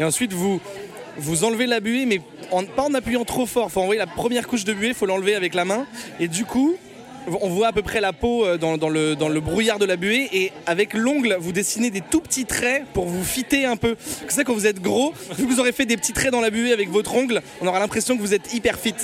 Et 0.00 0.04
ensuite, 0.04 0.32
vous 0.32 0.60
vous 1.18 1.44
enlevez 1.44 1.66
la 1.66 1.80
buée, 1.80 2.06
mais 2.06 2.20
pas 2.76 2.82
en 2.82 2.94
appuyant 2.94 3.24
trop 3.24 3.46
fort. 3.46 3.70
Faut 3.70 3.80
envoyer 3.80 3.98
la 3.98 4.06
première 4.06 4.46
couche 4.46 4.64
de 4.64 4.72
buée, 4.72 4.94
faut 4.94 5.06
l'enlever 5.06 5.34
avec 5.34 5.54
la 5.54 5.64
main. 5.64 5.86
Et 6.20 6.28
du 6.28 6.44
coup, 6.44 6.76
on 7.40 7.48
voit 7.48 7.68
à 7.68 7.72
peu 7.72 7.82
près 7.82 8.00
la 8.00 8.12
peau 8.12 8.44
euh, 8.44 8.56
dans, 8.56 8.78
dans 8.78 8.88
le, 8.88 9.16
dans 9.16 9.28
le 9.28 9.40
brouillard 9.40 9.78
de 9.78 9.84
la 9.84 9.96
buée 9.96 10.28
et 10.32 10.52
avec 10.66 10.94
l'ongle 10.94 11.36
vous 11.38 11.52
dessinez 11.52 11.90
des 11.90 12.00
tout 12.00 12.20
petits 12.20 12.46
traits 12.46 12.84
pour 12.94 13.06
vous 13.06 13.24
fitter 13.24 13.66
un 13.66 13.76
peu. 13.76 13.96
C'est 14.00 14.30
ça 14.30 14.44
quand 14.44 14.54
vous 14.54 14.66
êtes 14.66 14.80
gros, 14.80 15.12
vu 15.36 15.46
que 15.46 15.52
vous 15.52 15.60
aurez 15.60 15.72
fait 15.72 15.86
des 15.86 15.96
petits 15.96 16.12
traits 16.12 16.32
dans 16.32 16.40
la 16.40 16.50
buée 16.50 16.72
avec 16.72 16.88
votre 16.88 17.14
ongle, 17.14 17.42
on 17.60 17.66
aura 17.66 17.78
l'impression 17.78 18.16
que 18.16 18.22
vous 18.22 18.34
êtes 18.34 18.54
hyper 18.54 18.78
fit. 18.78 18.94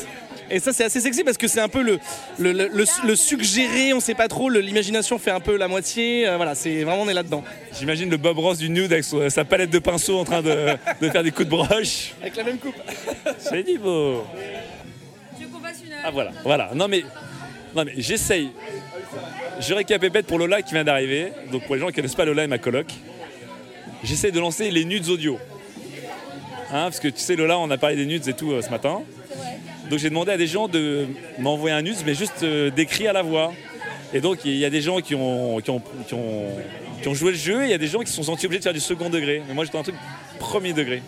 Et 0.51 0.61
ça 0.61 0.73
c'est 0.73 0.85
assez 0.85 1.01
sexy 1.01 1.25
parce 1.25 1.37
que 1.39 1.49
c'est 1.49 1.61
un 1.61 1.69
peu 1.69 1.83
le, 1.83 1.99
le, 2.39 2.53
le, 2.53 2.69
le- 2.73 2.85
le 3.07 3.17
suggéré, 3.17 3.93
on 3.93 4.01
sait 4.01 4.15
pas 4.15 4.29
trop, 4.29 4.49
l'imagination 4.51 5.19
fait 5.19 5.31
un 5.31 5.41
peu 5.41 5.57
la 5.57 5.69
moitié, 5.69 6.29
euh, 6.29 6.37
voilà, 6.37 6.55
c'est 6.55 6.83
vraiment 6.85 7.03
on 7.03 7.09
est 7.09 7.15
là-dedans. 7.15 7.43
J'imagine 7.79 8.11
le 8.11 8.17
Bob 8.17 8.39
Ross 8.39 8.59
du 8.59 8.69
nude 8.71 8.93
avec 8.93 9.05
son- 9.05 9.29
sa 9.31 9.45
palette 9.45 9.71
de 9.71 9.79
pinceaux 9.79 10.19
en 10.19 10.25
train 10.25 10.43
de, 10.43 10.69
de 11.01 11.09
faire 11.11 11.23
des 11.23 11.31
coups 11.31 11.47
de 11.47 11.51
broche. 11.51 12.13
Avec 12.21 12.37
la 12.37 12.45
même 12.45 12.59
coupe. 12.59 12.75
C'est 13.39 13.67
niveau. 13.67 14.25
Tu 15.39 15.45
veux 15.45 15.51
qu'on 15.51 15.61
fasse 15.61 15.79
une. 15.85 15.93
Ah 16.05 16.11
voilà, 16.11 16.31
voilà. 16.45 16.71
Non 16.75 16.89
mais, 16.89 17.03
non 17.75 17.85
mais 17.85 17.93
j'essaye. 17.97 18.51
Je 19.61 19.73
récapépète 19.75 20.27
pour 20.27 20.39
Lola 20.39 20.63
qui 20.63 20.75
vient 20.75 20.85
d'arriver. 20.85 21.33
Donc 21.53 21.65
pour 21.65 21.75
les 21.75 21.81
gens 21.81 21.87
qui 21.87 21.93
ne 21.93 21.97
connaissent 21.97 22.15
pas 22.15 22.25
Lola 22.25 22.45
et 22.45 22.49
ma 22.49 22.59
coloc, 22.59 22.87
j'essaye 24.03 24.33
de 24.33 24.41
lancer 24.41 24.71
les 24.71 24.85
nudes 24.85 25.09
audio. 25.09 25.39
Hein, 26.71 26.85
parce 26.85 27.01
que 27.01 27.09
tu 27.09 27.21
sais 27.21 27.37
Lola, 27.37 27.59
on 27.59 27.71
a 27.71 27.79
parlé 27.79 27.97
des 27.97 28.07
nudes 28.07 28.27
et 28.27 28.33
tout 28.35 28.53
euh, 28.53 28.61
ce 28.63 28.69
matin. 28.71 29.03
Donc 29.91 29.99
j'ai 29.99 30.09
demandé 30.09 30.33
à 30.33 30.37
des 30.37 30.47
gens 30.47 30.67
de 30.69 31.07
m'envoyer 31.39 31.75
un 31.77 31.83
nude, 31.83 31.97
mais 32.07 32.15
juste 32.15 32.43
euh, 32.43 32.71
décrit 32.71 33.07
à 33.07 33.13
la 33.13 33.23
voix. 33.23 33.53
Et 34.13 34.21
donc 34.21 34.45
il 34.45 34.57
y 34.57 34.65
a 34.65 34.71
des 34.71 34.81
gens 34.81 35.01
qui 35.01 35.15
ont, 35.15 35.61
qui 35.61 35.71
ont, 35.71 35.83
qui 36.07 36.15
ont, 36.15 36.47
qui 37.03 37.09
ont 37.09 37.15
joué 37.15 37.33
le 37.33 37.37
jeu 37.37 37.63
et 37.63 37.67
il 37.67 37.71
y 37.71 37.75
a 37.75 37.79
des 37.79 37.87
gens 37.89 38.01
qui 38.01 38.07
se 38.07 38.15
sont 38.17 38.23
sentis 38.23 38.47
obligés 38.47 38.61
de 38.61 38.65
faire 38.65 38.73
du 38.73 38.81
second 38.81 39.11
degré. 39.11 39.43
Mais 39.47 39.55
moi 39.55 39.65
j'étais 39.65 39.79
un 39.79 39.83
truc 39.83 39.97
premier 40.39 40.73
degré. 40.73 41.03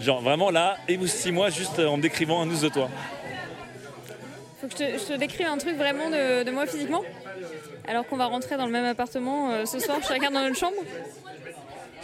Genre 0.00 0.20
vraiment 0.20 0.50
là, 0.50 0.76
émoustille-moi 0.88 1.50
juste 1.50 1.78
en 1.78 1.96
me 1.98 2.02
décrivant 2.02 2.42
un 2.42 2.46
nude 2.46 2.60
de 2.60 2.68
toi. 2.68 2.88
Faut 4.60 4.66
que 4.66 4.72
je 4.72 4.78
te, 4.78 4.98
je 4.98 5.12
te 5.14 5.18
décrive 5.18 5.46
un 5.46 5.58
truc 5.58 5.76
vraiment 5.76 6.08
de, 6.10 6.42
de 6.44 6.50
moi 6.50 6.66
physiquement 6.66 7.02
Alors 7.86 8.06
qu'on 8.06 8.16
va 8.16 8.26
rentrer 8.26 8.56
dans 8.56 8.66
le 8.66 8.72
même 8.72 8.84
appartement 8.84 9.50
euh, 9.52 9.64
ce 9.66 9.78
soir, 9.78 9.98
chacun 10.06 10.30
dans 10.30 10.42
notre 10.42 10.56
chambre 10.58 10.76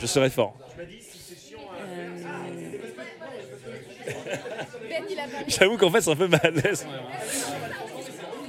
Je 0.01 0.07
serai 0.07 0.31
fort. 0.31 0.55
Pas- 4.07 4.78
J'avoue 5.47 5.77
qu'en 5.77 5.91
fait, 5.91 6.01
c'est 6.01 6.11
un 6.11 6.17
peu 6.17 6.29
malaise. 6.29 6.87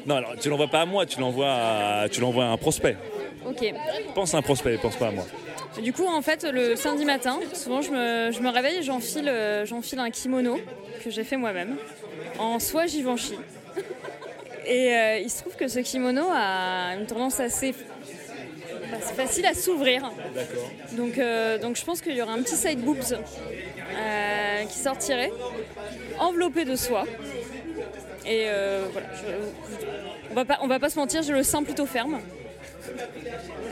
Non, 0.06 0.16
alors 0.16 0.36
tu 0.40 0.50
l'envoies 0.50 0.68
pas 0.68 0.82
à 0.82 0.86
moi, 0.86 1.06
tu 1.06 1.20
l'envoies 1.20 1.52
à, 1.52 2.10
tu 2.10 2.22
l'envoies 2.22 2.46
à 2.46 2.48
un 2.48 2.58
prospect. 2.58 2.98
Ok. 3.46 3.74
Pense 4.16 4.34
à 4.34 4.38
un 4.38 4.42
prospect, 4.42 4.78
pense 4.78 4.96
pas 4.96 5.08
à 5.08 5.12
moi. 5.12 5.26
Du 5.84 5.94
coup, 5.94 6.06
en 6.08 6.22
fait, 6.22 6.44
le 6.44 6.76
samedi 6.76 7.06
matin, 7.06 7.40
souvent 7.54 7.82
je 7.82 7.92
me, 7.92 8.32
je 8.32 8.42
me 8.42 8.50
réveille 8.50 8.78
et 8.78 8.84
j'enfile, 8.84 9.30
euh, 9.30 9.66
j'enfile 9.66 10.00
un 10.00 10.10
kimono 10.10 10.60
que 11.04 11.10
j'ai 11.10 11.24
fait 11.24 11.38
moi-même 11.38 11.78
en 12.38 12.60
soie 12.60 12.86
Givenchy. 12.86 13.36
Et 14.66 14.94
euh, 14.94 15.20
il 15.20 15.30
se 15.30 15.42
trouve 15.42 15.56
que 15.56 15.68
ce 15.68 15.80
kimono 15.80 16.26
a 16.32 16.96
une 16.96 17.06
tendance 17.08 17.40
assez 17.40 17.74
bah, 18.92 18.98
c'est 19.02 19.16
facile 19.16 19.46
à 19.46 19.54
s'ouvrir. 19.54 20.12
Donc, 20.94 21.18
euh, 21.18 21.58
donc 21.60 21.76
je 21.76 21.86
pense 21.86 22.02
qu'il 22.02 22.16
y 22.16 22.22
aura 22.22 22.34
un 22.34 22.42
petit 22.42 22.56
side 22.56 22.80
boobs 22.82 23.18
euh, 23.96 24.66
qui 24.66 24.78
sortirait, 24.78 25.32
enveloppé 26.20 26.66
de 26.66 26.76
soie. 26.76 27.06
Et 28.26 28.46
euh, 28.48 28.86
voilà, 28.92 29.08
on 30.32 30.36
va 30.36 30.46
pas, 30.46 30.60
on 30.62 30.68
va 30.68 30.80
pas 30.80 30.90
se 30.90 31.00
mentir, 31.00 31.24
j'ai 31.24 31.34
le 31.34 31.44
sein 31.44 31.64
plutôt 31.64 31.86
ferme. 31.86 32.20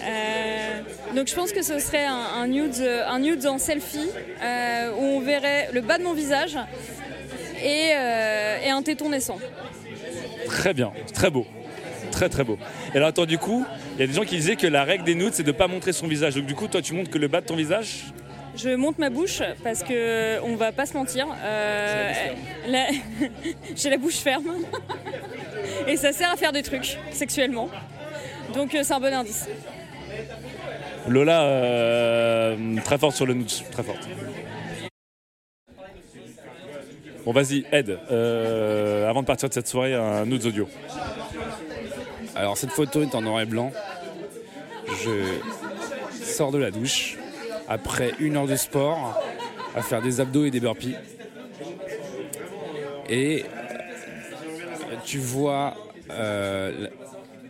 Euh, 0.03 0.81
donc 1.15 1.27
je 1.27 1.35
pense 1.35 1.51
que 1.51 1.61
ce 1.61 1.79
serait 1.79 2.05
un, 2.05 2.47
nude, 2.47 2.81
un 3.07 3.19
nude 3.19 3.45
en 3.45 3.57
selfie 3.57 4.09
où 4.97 5.03
on 5.03 5.19
verrait 5.19 5.69
le 5.73 5.81
bas 5.81 5.97
de 5.97 6.03
mon 6.03 6.13
visage 6.13 6.57
et, 7.61 7.91
et 8.65 8.69
un 8.69 8.81
téton 8.83 9.09
naissant. 9.09 9.39
Très 10.45 10.73
bien, 10.73 10.93
très 11.13 11.29
beau. 11.29 11.45
Très 12.11 12.29
très 12.29 12.43
beau. 12.43 12.57
Et 12.93 12.97
alors 12.97 13.09
attends, 13.09 13.25
du 13.25 13.37
coup, 13.37 13.65
il 13.95 13.99
y 13.99 14.03
a 14.03 14.07
des 14.07 14.13
gens 14.13 14.23
qui 14.23 14.37
disaient 14.37 14.55
que 14.55 14.65
la 14.65 14.83
règle 14.83 15.03
des 15.03 15.13
nudes, 15.13 15.33
c'est 15.33 15.43
de 15.43 15.51
pas 15.51 15.67
montrer 15.67 15.93
son 15.93 16.07
visage. 16.07 16.35
Donc 16.35 16.45
du 16.45 16.55
coup, 16.55 16.67
toi, 16.67 16.81
tu 16.81 16.93
montres 16.93 17.11
que 17.11 17.17
le 17.17 17.27
bas 17.27 17.41
de 17.41 17.45
ton 17.45 17.55
visage. 17.55 18.05
Je 18.57 18.75
monte 18.75 18.97
ma 18.97 19.09
bouche 19.11 19.41
parce 19.63 19.83
que 19.83 20.39
on 20.41 20.55
va 20.55 20.71
pas 20.71 20.85
se 20.87 20.93
mentir. 20.97 21.27
euh, 21.43 22.11
la- 22.67 22.87
J'ai 23.75 23.89
la 23.91 23.97
bouche 23.97 24.17
ferme 24.17 24.47
et 25.87 25.95
ça 25.95 26.11
sert 26.11 26.31
à 26.31 26.35
faire 26.37 26.51
des 26.51 26.63
trucs 26.63 26.97
sexuellement. 27.11 27.69
Donc 28.53 28.73
euh, 28.73 28.81
c'est 28.83 28.93
un 28.93 28.99
bon 28.99 29.13
indice. 29.13 29.47
Lola, 31.07 31.43
euh, 31.43 32.55
très 32.83 32.97
forte 32.97 33.15
sur 33.15 33.25
le 33.25 33.33
nude, 33.35 33.51
très 33.71 33.83
forte. 33.83 34.07
Bon, 37.25 37.31
vas-y, 37.33 37.65
aide. 37.71 37.99
Euh, 38.11 39.07
avant 39.09 39.21
de 39.21 39.27
partir 39.27 39.49
de 39.49 39.53
cette 39.53 39.67
soirée, 39.67 39.93
un 39.93 40.25
nudes 40.25 40.45
audio. 40.45 40.67
Alors 42.35 42.57
cette 42.57 42.71
photo 42.71 43.01
est 43.03 43.13
en 43.15 43.21
noir 43.21 43.41
et 43.41 43.45
blanc. 43.45 43.71
Je 45.03 45.39
sors 46.25 46.51
de 46.51 46.57
la 46.57 46.71
douche 46.71 47.17
après 47.67 48.13
une 48.19 48.37
heure 48.37 48.47
de 48.47 48.55
sport 48.55 49.21
à 49.75 49.81
faire 49.81 50.01
des 50.01 50.19
abdos 50.19 50.45
et 50.45 50.51
des 50.51 50.59
burpees. 50.59 50.95
Et 53.09 53.43
euh, 53.43 54.95
tu 55.05 55.17
vois 55.19 55.75
euh, 56.09 56.87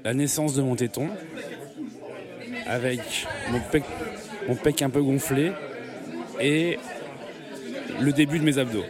la- 0.03 0.13
naissance 0.13 0.53
de 0.53 0.61
mon 0.61 0.75
téton 0.75 1.09
avec 2.65 2.99
mon 4.47 4.55
pec, 4.55 4.81
un 4.81 4.89
peu 4.89 5.01
gonflé 5.01 5.51
et 6.39 6.77
le 7.99 8.11
début 8.13 8.39
de 8.39 8.43
mes 8.43 8.57
abdos. 8.57 8.85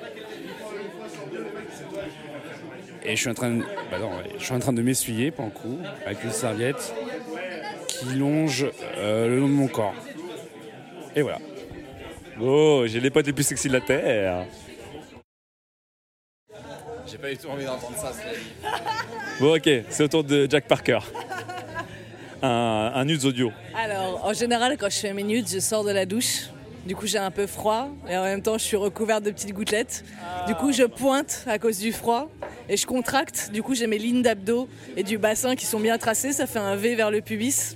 Et 3.03 3.15
je 3.15 3.21
suis 3.21 3.29
en 3.29 3.33
train 3.33 3.51
de, 3.51 3.61
bah 3.61 3.97
je 4.37 4.43
suis 4.43 4.53
en 4.53 4.59
train 4.59 4.73
de 4.73 4.81
m'essuyer 4.81 5.31
pour 5.31 5.45
un 5.45 5.49
coup 5.49 5.77
avec 6.05 6.23
une 6.23 6.31
serviette 6.31 6.93
qui 7.87 8.15
longe 8.15 8.65
euh, 8.97 9.29
le 9.29 9.39
long 9.39 9.47
de 9.47 9.53
mon 9.53 9.67
corps. 9.67 9.95
Et 11.17 11.23
voilà. 11.23 11.39
Oh, 12.39 12.83
j'ai 12.85 12.99
les 12.99 13.09
potes 13.09 13.25
les 13.25 13.33
plus 13.33 13.43
sexy 13.43 13.67
de 13.69 13.73
la 13.73 13.81
Terre. 13.81 14.45
J'ai 17.07 17.17
pas 17.17 17.31
du 17.31 17.37
tout 17.37 17.47
envie 17.47 17.65
d'entendre 17.65 17.97
ça. 17.97 18.11
Bon, 19.39 19.55
ok, 19.55 19.69
c'est 19.89 20.03
au 20.03 20.07
tour 20.07 20.23
de 20.23 20.47
Jack 20.49 20.67
Parker. 20.67 20.99
Un, 22.41 22.91
un 22.93 23.05
nudes 23.05 23.23
audio. 23.25 23.51
Alors, 23.75 24.25
en 24.25 24.33
général, 24.33 24.77
quand 24.77 24.89
je 24.89 24.97
fais 24.97 25.13
mes 25.13 25.23
nudes, 25.23 25.47
je 25.47 25.59
sors 25.59 25.83
de 25.83 25.91
la 25.91 26.05
douche. 26.05 26.49
Du 26.85 26.95
coup, 26.95 27.07
j'ai 27.07 27.17
un 27.17 27.31
peu 27.31 27.47
froid 27.47 27.89
et 28.07 28.15
en 28.15 28.23
même 28.23 28.43
temps, 28.43 28.59
je 28.59 28.63
suis 28.63 28.77
recouverte 28.77 29.23
de 29.23 29.31
petites 29.31 29.53
gouttelettes. 29.53 30.05
Du 30.45 30.53
coup, 30.53 30.71
je 30.71 30.83
pointe 30.83 31.45
à 31.47 31.57
cause 31.57 31.79
du 31.79 31.91
froid 31.91 32.29
et 32.69 32.77
je 32.77 32.85
contracte. 32.85 33.49
Du 33.51 33.63
coup, 33.63 33.73
j'ai 33.73 33.87
mes 33.87 33.97
lignes 33.97 34.21
d'abdos 34.21 34.69
et 34.95 35.01
du 35.01 35.17
bassin 35.17 35.55
qui 35.55 35.65
sont 35.65 35.79
bien 35.79 35.97
tracées. 35.97 36.31
Ça 36.31 36.45
fait 36.45 36.59
un 36.59 36.75
V 36.75 36.93
vers 36.93 37.09
le 37.09 37.21
pubis. 37.21 37.75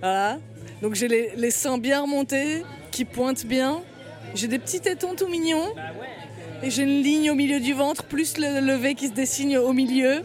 Voilà. 0.00 0.38
Donc, 0.84 0.96
j'ai 0.96 1.08
les, 1.08 1.30
les 1.34 1.50
seins 1.50 1.78
bien 1.78 2.02
remontés, 2.02 2.62
qui 2.90 3.06
pointent 3.06 3.46
bien. 3.46 3.80
J'ai 4.34 4.48
des 4.48 4.58
petits 4.58 4.80
tétons 4.80 5.14
tout 5.14 5.28
mignons. 5.28 5.72
Et 6.62 6.68
j'ai 6.68 6.82
une 6.82 7.00
ligne 7.00 7.30
au 7.30 7.34
milieu 7.34 7.58
du 7.58 7.72
ventre, 7.72 8.04
plus 8.04 8.36
le, 8.36 8.60
le 8.60 8.74
V 8.74 8.94
qui 8.94 9.08
se 9.08 9.12
dessine 9.14 9.56
au 9.56 9.72
milieu. 9.72 10.20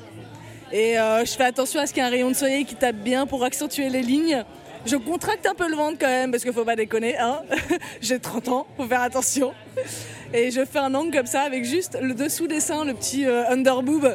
Et 0.74 1.00
euh, 1.00 1.24
je 1.24 1.32
fais 1.32 1.45
attention 1.45 1.80
à 1.80 1.86
ce 1.86 1.93
qu'il 1.93 2.04
y 2.04 2.06
ait 2.06 2.10
un 2.10 2.12
rayon 2.12 2.28
de 2.28 2.36
soleil 2.36 2.65
qui 2.65 2.76
tape 2.76 2.98
bien 2.98 3.26
pour 3.26 3.45
accentuer 3.45 3.88
les 3.88 4.02
lignes. 4.02 4.43
Je 4.86 4.98
contracte 4.98 5.45
un 5.45 5.56
peu 5.56 5.69
le 5.69 5.78
ventre 5.78 5.98
quand 5.98 6.08
même 6.08 6.30
parce 6.30 6.43
qu'il 6.43 6.52
faut 6.52 6.65
pas 6.65 6.76
déconner. 6.76 7.17
Hein 7.17 7.39
J'ai 8.02 8.19
30 8.19 8.50
ans, 8.50 8.67
faut 8.76 8.86
faire 8.86 9.02
attention. 9.02 9.54
Et 10.34 10.52
je 10.52 10.65
fais 10.65 10.80
un 10.80 10.93
angle 10.93 11.15
comme 11.15 11.26
ça 11.26 11.43
avec 11.43 11.63
juste 11.63 11.98
le 12.02 12.13
dessous 12.13 12.48
des 12.48 12.60
seins, 12.60 12.84
le 12.84 12.95
petit 12.95 13.26
euh, 13.26 13.50
underboob 13.50 14.13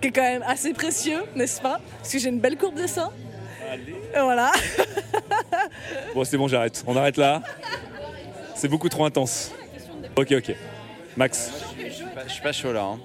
qui 0.00 0.08
est 0.08 0.12
quand 0.12 0.22
même 0.22 0.44
assez 0.46 0.72
précieux, 0.72 1.20
n'est-ce 1.36 1.60
pas? 1.60 1.78
Parce 1.98 2.10
que 2.10 2.18
j'ai 2.18 2.30
une 2.30 2.40
belle 2.40 2.56
courbe 2.56 2.80
de 2.80 2.86
seins. 2.86 3.10
Et 4.14 4.20
voilà. 4.20 4.50
Bon, 6.14 6.24
c'est 6.24 6.36
bon, 6.36 6.48
j'arrête. 6.48 6.82
On 6.86 6.96
arrête 6.96 7.16
là. 7.16 7.42
C'est 8.54 8.68
beaucoup 8.68 8.88
trop 8.88 9.04
intense. 9.04 9.52
Ok, 10.16 10.32
ok. 10.32 10.54
Max, 11.16 11.50
Je 12.26 12.32
suis 12.32 12.42
pas 12.42 12.52
chaud 12.52 12.72
là. 12.72 12.82
hein. 12.84 12.98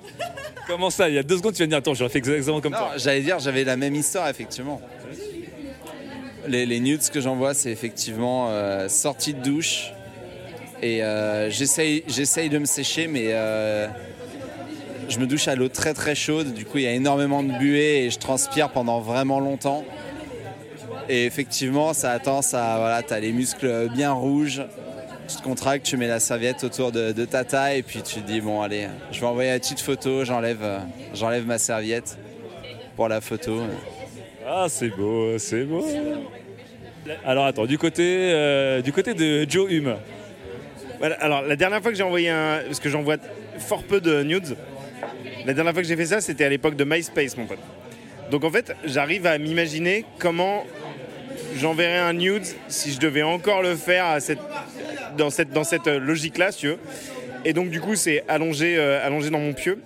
comment 0.68 0.90
ça 0.90 1.10
Il 1.10 1.16
y 1.16 1.18
a 1.18 1.24
deux 1.24 1.38
secondes, 1.38 1.54
tu 1.54 1.58
viens 1.58 1.66
de 1.68 1.72
dire 1.72 1.78
Attends, 1.80 1.94
j'aurais 1.94 2.10
fait 2.10 2.20
exactement 2.20 2.62
comme 2.62 2.74
Non, 2.74 2.78
toi. 2.80 2.92
j'allais 2.98 3.22
dire, 3.22 3.40
j'avais 3.40 3.64
la 3.64 3.76
même 3.78 3.96
histoire 3.96 4.28
effectivement. 4.30 4.82
Les, 6.48 6.66
les 6.66 6.80
nudes 6.80 7.08
que 7.12 7.20
j'envoie, 7.22 7.54
c'est 7.54 7.72
effectivement 7.72 8.48
euh, 8.50 8.88
sortie 8.90 9.34
de 9.34 9.42
douche. 9.42 9.92
Et 10.82 11.04
euh, 11.04 11.50
j'essaye, 11.52 12.04
j'essaye 12.08 12.50
de 12.50 12.58
me 12.58 12.66
sécher, 12.66 13.08
mais 13.08 13.26
euh, 13.30 13.88
je 15.10 15.20
me 15.20 15.28
douche 15.28 15.48
à 15.48 15.56
l'eau 15.56 15.68
très 15.68 15.94
très 15.94 16.16
chaude. 16.16 16.54
Du 16.54 16.66
coup, 16.66 16.78
il 16.78 16.86
y 16.86 16.88
a 16.88 16.94
énormément 16.94 17.44
de 17.44 17.52
buée 17.58 18.06
et 18.06 18.10
je 18.10 18.18
transpire 18.18 18.70
pendant 18.70 19.02
vraiment 19.02 19.40
longtemps. 19.40 19.84
Et 21.10 21.26
effectivement, 21.26 21.94
ça 21.94 22.12
a 22.12 22.20
tendance 22.20 22.54
à. 22.54 22.78
Voilà, 22.78 23.02
t'as 23.02 23.20
les 23.20 23.32
muscles 23.32 23.90
bien 23.90 24.12
rouges. 24.12 24.62
Tu 25.28 25.36
te 25.38 25.42
contractes, 25.42 25.86
tu 25.86 25.98
mets 25.98 26.08
la 26.08 26.20
serviette 26.20 26.64
autour 26.64 26.92
de, 26.92 27.26
ta 27.26 27.44
taille, 27.44 27.80
et 27.80 27.84
puis 27.84 28.02
tu 28.02 28.22
te 28.22 28.28
dis 28.28 28.42
bon, 28.42 28.62
allez, 28.62 28.88
je 29.12 29.20
vais 29.20 29.26
envoyer 29.26 29.52
la 29.52 29.60
petite 29.60 29.80
photo, 29.80 30.24
j'enlève, 30.26 30.64
euh, 30.64 30.80
j'enlève 31.14 31.46
ma 31.46 31.60
serviette 31.60 32.18
pour 32.96 33.08
la 33.08 33.22
photo. 33.22 33.62
Ah, 34.48 34.66
c'est 34.70 34.90
beau, 34.90 35.38
c'est 35.38 35.66
beau. 35.66 35.86
Alors 37.26 37.46
attends, 37.46 37.66
du 37.66 37.78
côté, 37.78 38.32
euh, 38.34 38.82
du 38.82 38.92
côté 38.92 39.14
de 39.14 39.50
Joe 39.50 39.72
Hume. 39.72 39.96
Alors 41.22 41.44
la 41.44 41.56
dernière 41.56 41.82
fois 41.82 41.92
que 41.92 41.98
j'ai 41.98 42.04
envoyé 42.04 42.30
un. 42.30 42.62
Parce 42.66 42.80
que 42.80 42.90
j'envoie 42.90 43.18
fort 43.60 43.84
peu 43.84 44.02
de 44.02 44.24
nudes. 44.24 44.58
La 45.46 45.54
dernière 45.54 45.74
fois 45.74 45.82
que 45.82 45.88
j'ai 45.88 45.96
fait 45.96 46.08
ça, 46.08 46.22
c'était 46.22 46.46
à 46.46 46.50
l'époque 46.50 46.76
de 46.76 46.84
MySpace, 46.84 47.38
mon 47.38 47.46
pote. 47.46 47.60
Donc 48.32 48.44
en 48.44 48.52
fait, 48.52 48.76
j'arrive 48.84 49.26
à 49.26 49.38
m'imaginer 49.38 50.06
comment 50.18 50.66
j'enverrais 51.60 51.98
un 52.00 52.14
nude 52.14 52.44
si 52.68 52.92
je 52.94 53.00
devais 53.00 53.22
encore 53.24 53.62
le 53.62 53.76
faire 53.76 54.06
dans 55.18 55.30
cette, 55.30 55.52
euh, 55.88 56.00
logique-là, 56.00 56.52
si 56.52 56.60
tu 56.60 56.68
veux. 56.70 56.80
Et 57.46 57.54
donc 57.54 57.70
du 57.70 57.80
coup, 57.80 57.96
c'est 57.96 58.24
allongé, 58.28 58.78
euh, 58.78 59.06
allongé 59.06 59.30
dans 59.30 59.40
mon 59.40 59.54
pieu, 59.54 59.82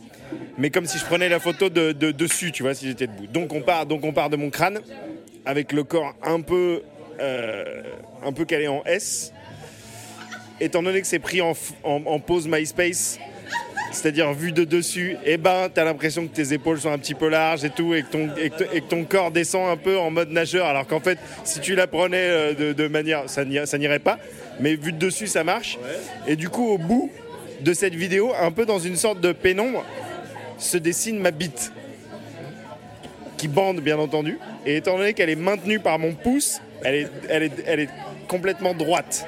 mais 0.57 0.69
comme 0.69 0.85
si 0.85 0.97
je 0.97 1.05
prenais 1.05 1.29
la 1.29 1.39
photo 1.39 1.69
de, 1.69 1.91
de- 1.91 2.11
dessus, 2.11 2.51
tu 2.51 2.63
vois, 2.63 2.73
si 2.73 2.87
j'étais 2.87 3.07
debout. 3.07 3.27
Donc 3.27 3.53
on 3.53 3.61
part, 3.61 3.85
de 4.29 4.35
mon 4.35 4.49
crâne 4.49 4.79
avec 5.45 5.71
le 5.71 5.83
corps 5.83 6.13
un 6.23 6.41
peu, 6.41 6.81
euh, 7.19 7.83
calé 8.45 8.67
en 8.67 8.83
S. 8.85 9.33
Étant 10.59 10.81
donné 10.83 11.01
que 11.01 11.07
c'est 11.07 11.19
pris 11.19 11.41
en, 11.41 11.53
en- 11.83 12.03
en 12.05 12.19
pose 12.19 12.47
MySpace, 12.47 13.19
c'est-à-dire 13.93 14.33
vu 14.33 14.51
de 14.51 14.63
dessus, 14.63 15.17
et 15.23 15.37
ben 15.37 15.69
t'as 15.73 15.85
l'impression 15.85 16.27
que 16.27 16.33
tes 16.33 16.51
épaules 16.51 16.81
sont 16.81 16.91
un 16.91 16.97
petit 16.97 17.13
peu 17.13 17.29
larges 17.29 17.63
et 17.63 17.69
tout, 17.69 17.93
et 17.93 18.03
que 18.03 18.11
ton, 18.11 18.29
et 18.35 18.49
que, 18.49 18.63
et 18.75 18.81
que 18.81 18.87
ton 18.87 19.05
corps 19.05 19.31
descend 19.31 19.69
un 19.69 19.77
peu 19.77 19.97
en 19.97 20.11
mode 20.11 20.31
nageur, 20.31 20.65
alors 20.65 20.87
qu'en 20.87 20.99
fait, 20.99 21.19
si 21.43 21.59
tu 21.59 21.75
la 21.75 21.87
prenais 21.87 22.17
euh, 22.17 22.53
de, 22.53 22.73
de 22.73 22.87
manière, 22.87 23.29
ça 23.29 23.45
n'irait 23.45 23.99
pas, 23.99 24.17
mais 24.59 24.75
vu 24.75 24.91
de 24.91 24.97
dessus, 24.97 25.27
ça 25.27 25.43
marche. 25.43 25.77
Et 26.27 26.35
du 26.35 26.49
coup, 26.49 26.67
au 26.67 26.77
bout 26.77 27.11
de 27.61 27.73
cette 27.73 27.95
vidéo, 27.95 28.33
un 28.39 28.51
peu 28.51 28.65
dans 28.65 28.79
une 28.79 28.95
sorte 28.95 29.21
de 29.21 29.31
pénombre, 29.31 29.85
se 30.57 30.77
dessine 30.77 31.19
ma 31.19 31.31
bite, 31.31 31.71
qui 33.37 33.47
bande 33.47 33.79
bien 33.79 33.99
entendu, 33.99 34.39
et 34.65 34.77
étant 34.77 34.97
donné 34.97 35.13
qu'elle 35.13 35.29
est 35.29 35.35
maintenue 35.35 35.79
par 35.79 35.99
mon 35.99 36.13
pouce, 36.13 36.61
elle 36.83 36.95
est, 36.95 37.07
elle 37.29 37.43
est, 37.43 37.63
elle 37.67 37.79
est 37.79 37.89
complètement 38.27 38.73
droite. 38.73 39.27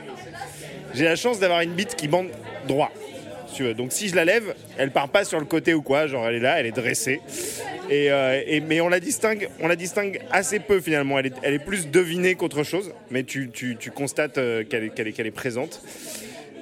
J'ai 0.93 1.05
la 1.05 1.15
chance 1.15 1.39
d'avoir 1.39 1.61
une 1.61 1.73
bite 1.73 1.95
qui 1.95 2.07
bande 2.07 2.29
droit. 2.67 2.91
Si 3.55 3.61
tu 3.61 3.63
veux. 3.67 3.73
Donc 3.73 3.91
si 3.93 4.09
je 4.09 4.15
la 4.15 4.25
lève, 4.25 4.53
elle 4.77 4.91
part 4.91 5.09
pas 5.09 5.23
sur 5.23 5.39
le 5.39 5.45
côté 5.45 5.73
ou 5.73 5.81
quoi, 5.81 6.07
genre 6.07 6.27
elle 6.27 6.35
est 6.35 6.39
là, 6.39 6.59
elle 6.59 6.65
est 6.65 6.71
dressée. 6.71 7.21
Et, 7.89 8.11
euh, 8.11 8.41
et- 8.45 8.59
mais 8.59 8.81
on 8.81 8.89
la 8.89 8.99
distingue, 8.99 9.47
on 9.61 9.67
la 9.67 9.75
distingue 9.75 10.19
assez 10.31 10.59
peu 10.59 10.81
finalement. 10.81 11.17
Elle 11.19 11.27
est, 11.27 11.33
elle 11.43 11.53
est 11.53 11.59
plus 11.59 11.89
devinée 11.89 12.35
qu'autre 12.35 12.63
chose, 12.63 12.93
mais 13.11 13.23
tu, 13.23 13.49
tu- 13.51 13.77
tu 13.77 13.91
constates 13.91 14.37
euh, 14.37 14.63
qu'elle 14.63 14.83
est, 14.83 15.31
présente 15.31 15.81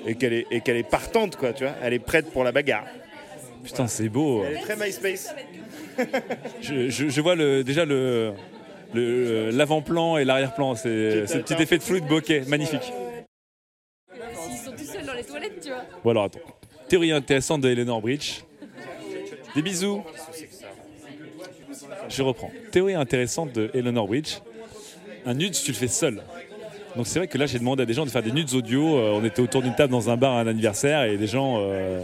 et 0.05 0.15
qu'elle 0.15 0.33
est, 0.33 0.89
partante 0.89 1.35
quoi, 1.37 1.53
tu 1.53 1.63
vois. 1.63 1.73
Elle 1.81 1.93
est 1.93 1.99
prête 1.99 2.29
pour 2.31 2.43
la 2.43 2.51
bagarre. 2.51 2.85
Putain, 3.63 3.87
c'est 3.87 4.09
beau. 4.09 4.43
Elle 4.45 4.57
est 4.57 4.61
très 4.61 4.75
MySpace. 4.75 5.33
Je, 6.61 6.89
je- 6.89 7.07
je 7.09 7.21
vois 7.21 7.35
le, 7.35 7.63
déjà 7.63 7.85
le 7.85 8.33
le- 8.93 9.49
l'avant-plan 9.51 10.17
et 10.17 10.25
l'arrière-plan. 10.25 10.75
C'est 10.75 11.25
ce 11.27 11.37
petit 11.37 11.53
effet 11.61 11.77
de 11.77 11.83
flou 11.83 11.99
de 11.99 12.05
bokeh, 12.05 12.41
magnifique. 12.47 12.91
S'ils 14.33 14.57
sont 14.57 14.71
tous 14.71 14.91
seuls 14.91 15.05
dans 15.05 15.13
les 15.13 15.23
toilettes, 15.23 15.59
tu 15.61 15.69
vois. 15.69 15.83
Bon 16.03 16.09
alors 16.11 16.25
attends. 16.25 16.39
Théorie 16.87 17.11
intéressante 17.11 17.61
de 17.61 17.69
Eleanor 17.69 18.01
Bridge. 18.01 18.41
Des 19.55 19.61
bisous. 19.61 20.03
Je 22.09 22.21
reprends. 22.21 22.51
Théorie 22.71 22.93
intéressante 22.93 23.53
de 23.53 23.71
Eleanor 23.73 24.07
Bridge. 24.07 24.37
Un 25.25 25.33
nude, 25.33 25.53
tu 25.53 25.71
le 25.71 25.77
fais 25.77 25.87
seul. 25.87 26.21
Donc 26.95 27.07
c'est 27.07 27.19
vrai 27.19 27.27
que 27.27 27.37
là, 27.37 27.45
j'ai 27.45 27.59
demandé 27.59 27.83
à 27.83 27.85
des 27.85 27.93
gens 27.93 28.05
de 28.05 28.11
faire 28.11 28.21
des 28.21 28.31
nudes 28.31 28.53
audio. 28.53 28.97
Euh, 28.97 29.11
on 29.13 29.23
était 29.23 29.41
autour 29.41 29.61
d'une 29.61 29.75
table 29.75 29.91
dans 29.91 30.09
un 30.09 30.17
bar 30.17 30.33
à 30.33 30.41
un 30.41 30.47
anniversaire 30.47 31.03
et 31.03 31.17
des 31.17 31.27
gens 31.27 31.57
euh, 31.59 32.03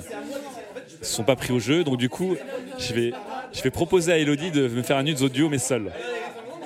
se 1.01 1.13
sont 1.13 1.23
pas 1.23 1.35
pris 1.35 1.53
au 1.53 1.59
jeu. 1.59 1.83
Donc 1.83 1.97
du 1.97 2.09
coup, 2.09 2.35
je 2.79 2.93
vais, 2.93 3.13
je 3.53 3.61
vais 3.61 3.71
proposer 3.71 4.11
à 4.11 4.17
Elodie 4.17 4.51
de 4.51 4.67
me 4.67 4.81
faire 4.81 4.97
un 4.97 5.03
nudes 5.03 5.21
audio 5.21 5.49
mais 5.49 5.59
seul. 5.59 5.91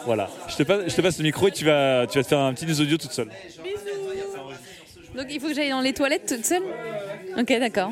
Voilà. 0.05 0.29
Je 0.47 0.55
te 0.55 0.63
passe, 0.63 0.81
je 0.87 0.95
te 0.95 1.01
passe 1.01 1.17
le 1.17 1.23
micro 1.23 1.47
et 1.47 1.51
tu 1.51 1.65
vas, 1.65 2.07
tu 2.07 2.17
vas 2.17 2.23
te 2.23 2.29
faire 2.29 2.39
un 2.39 2.53
petit 2.53 2.65
nudes 2.65 2.79
audio 2.79 2.97
toute 2.97 3.11
seule. 3.11 3.29
Donc 5.15 5.27
il 5.29 5.39
faut 5.39 5.47
que 5.47 5.53
j'aille 5.53 5.69
dans 5.69 5.81
les 5.81 5.93
toilettes 5.93 6.25
toute 6.27 6.45
seule? 6.45 6.63
Ok, 7.37 7.47
d'accord. 7.59 7.91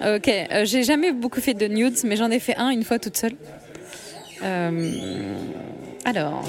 Ok, 0.00 0.28
euh, 0.28 0.64
j'ai 0.64 0.82
jamais 0.82 1.12
beaucoup 1.12 1.40
fait 1.40 1.54
de 1.54 1.66
nudes, 1.66 1.98
mais 2.04 2.16
j'en 2.16 2.30
ai 2.30 2.38
fait 2.38 2.56
un 2.56 2.70
une 2.70 2.84
fois 2.84 2.98
toute 2.98 3.16
seule. 3.16 3.34
Euh, 4.42 5.34
alors, 6.04 6.44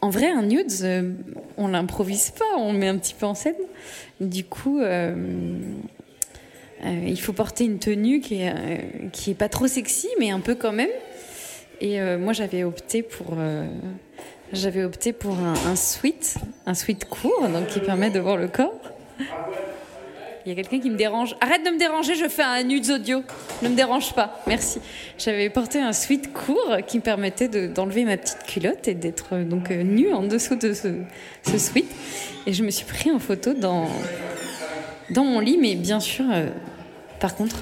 en 0.00 0.10
vrai, 0.10 0.30
un 0.30 0.42
nude, 0.42 0.72
euh, 0.82 1.12
on 1.56 1.68
l'improvise 1.68 2.30
pas, 2.30 2.58
on 2.58 2.72
le 2.72 2.78
met 2.78 2.88
un 2.88 2.98
petit 2.98 3.14
peu 3.14 3.26
en 3.26 3.34
scène. 3.34 3.54
Du 4.20 4.44
coup, 4.44 4.80
euh, 4.80 5.14
il 6.84 7.20
faut 7.20 7.32
porter 7.32 7.64
une 7.64 7.78
tenue 7.78 8.20
qui 8.20 8.42
est, 8.42 9.10
qui 9.12 9.30
est 9.30 9.34
pas 9.34 9.48
trop 9.48 9.66
sexy, 9.66 10.08
mais 10.18 10.30
un 10.30 10.40
peu 10.40 10.54
quand 10.54 10.72
même. 10.72 10.90
Et 11.80 12.00
moi, 12.16 12.32
j'avais 12.32 12.64
opté 12.64 13.02
pour. 13.02 13.36
j'avais 14.52 14.84
opté 14.84 15.12
pour 15.12 15.34
un, 15.38 15.54
un 15.70 15.76
sweat, 15.76 16.36
un 16.64 16.74
sweat 16.74 17.04
court, 17.04 17.48
donc 17.48 17.66
qui 17.66 17.80
permet 17.80 18.08
de 18.08 18.20
voir 18.20 18.36
le 18.36 18.48
corps. 18.48 18.80
Il 20.46 20.50
y 20.50 20.52
a 20.52 20.54
quelqu'un 20.54 20.78
qui 20.78 20.90
me 20.90 20.96
dérange. 20.96 21.34
Arrête 21.40 21.64
de 21.66 21.70
me 21.70 21.78
déranger, 21.78 22.14
je 22.14 22.28
fais 22.28 22.44
un 22.44 22.62
nudes 22.62 22.88
audio. 22.88 23.24
Ne 23.62 23.68
me 23.68 23.74
dérange 23.74 24.14
pas, 24.14 24.40
merci. 24.46 24.78
J'avais 25.18 25.50
porté 25.50 25.80
un 25.80 25.92
sweat 25.92 26.32
court 26.32 26.76
qui 26.86 26.98
me 26.98 27.02
permettait 27.02 27.48
de- 27.48 27.66
d'enlever 27.66 28.04
ma 28.04 28.16
petite 28.16 28.44
culotte 28.46 28.86
et 28.86 28.94
d'être 28.94 29.30
euh, 29.32 29.44
donc 29.44 29.72
euh, 29.72 29.82
nue 29.82 30.12
en 30.12 30.22
dessous 30.22 30.54
de 30.54 30.72
ce, 30.72 30.86
ce 31.42 31.58
sweat. 31.58 31.86
Et 32.46 32.52
je 32.52 32.62
me 32.62 32.70
suis 32.70 32.84
pris 32.86 33.10
en 33.10 33.18
photo 33.18 33.54
dans, 33.54 33.88
dans 35.10 35.24
mon 35.24 35.40
lit, 35.40 35.58
mais 35.60 35.74
bien 35.74 35.98
sûr, 35.98 36.24
euh, 36.32 36.46
par 37.18 37.34
contre, 37.34 37.56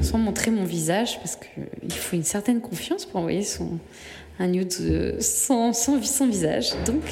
sans 0.00 0.16
montrer 0.16 0.50
mon 0.50 0.64
visage, 0.64 1.18
parce 1.18 1.36
qu'il 1.36 1.92
faut 1.92 2.16
une 2.16 2.24
certaine 2.24 2.62
confiance 2.62 3.04
pour 3.04 3.20
envoyer 3.20 3.42
son, 3.42 3.78
un 4.38 4.46
nude 4.46 4.72
sans, 5.20 5.74
sans, 5.74 6.26
visage. 6.26 6.70
Donc, 6.86 7.02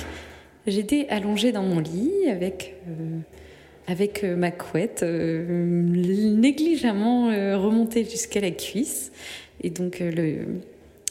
j'étais 0.67 1.07
allongée 1.11 1.53
dans 1.53 1.65
mon 1.65 1.81
lit 1.81 2.31
avec, 2.31 2.77
avec 3.89 4.23
euh, 4.23 4.37
ma 4.37 4.51
couette 4.51 5.03
euh, 5.03 5.83
négligemment 5.83 7.31
euh, 7.31 7.57
remontée 7.57 8.05
jusqu'à 8.05 8.41
la 8.41 8.51
cuisse. 8.51 9.11
Et 9.63 9.71
donc, 9.71 9.99
le, 10.01 10.61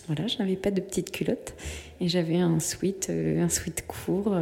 voilà, 0.06 0.28
je 0.28 0.38
n'avais 0.38 0.56
pas 0.56 0.72
de 0.72 0.80
petite 0.80 1.12
culotte. 1.12 1.56
Et 2.00 2.08
j'avais 2.08 2.38
un 2.38 2.60
sweat, 2.60 3.10
un 3.10 3.50
sweat 3.50 3.86
court 3.88 4.38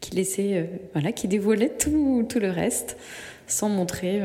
qui 0.00 0.14
laissait, 0.14 0.68
voilà, 0.92 1.12
qui 1.12 1.26
dévoilait 1.26 1.70
tout, 1.70 2.26
tout 2.28 2.40
le 2.40 2.50
reste 2.50 2.98
sans 3.46 3.70
montrer 3.70 4.20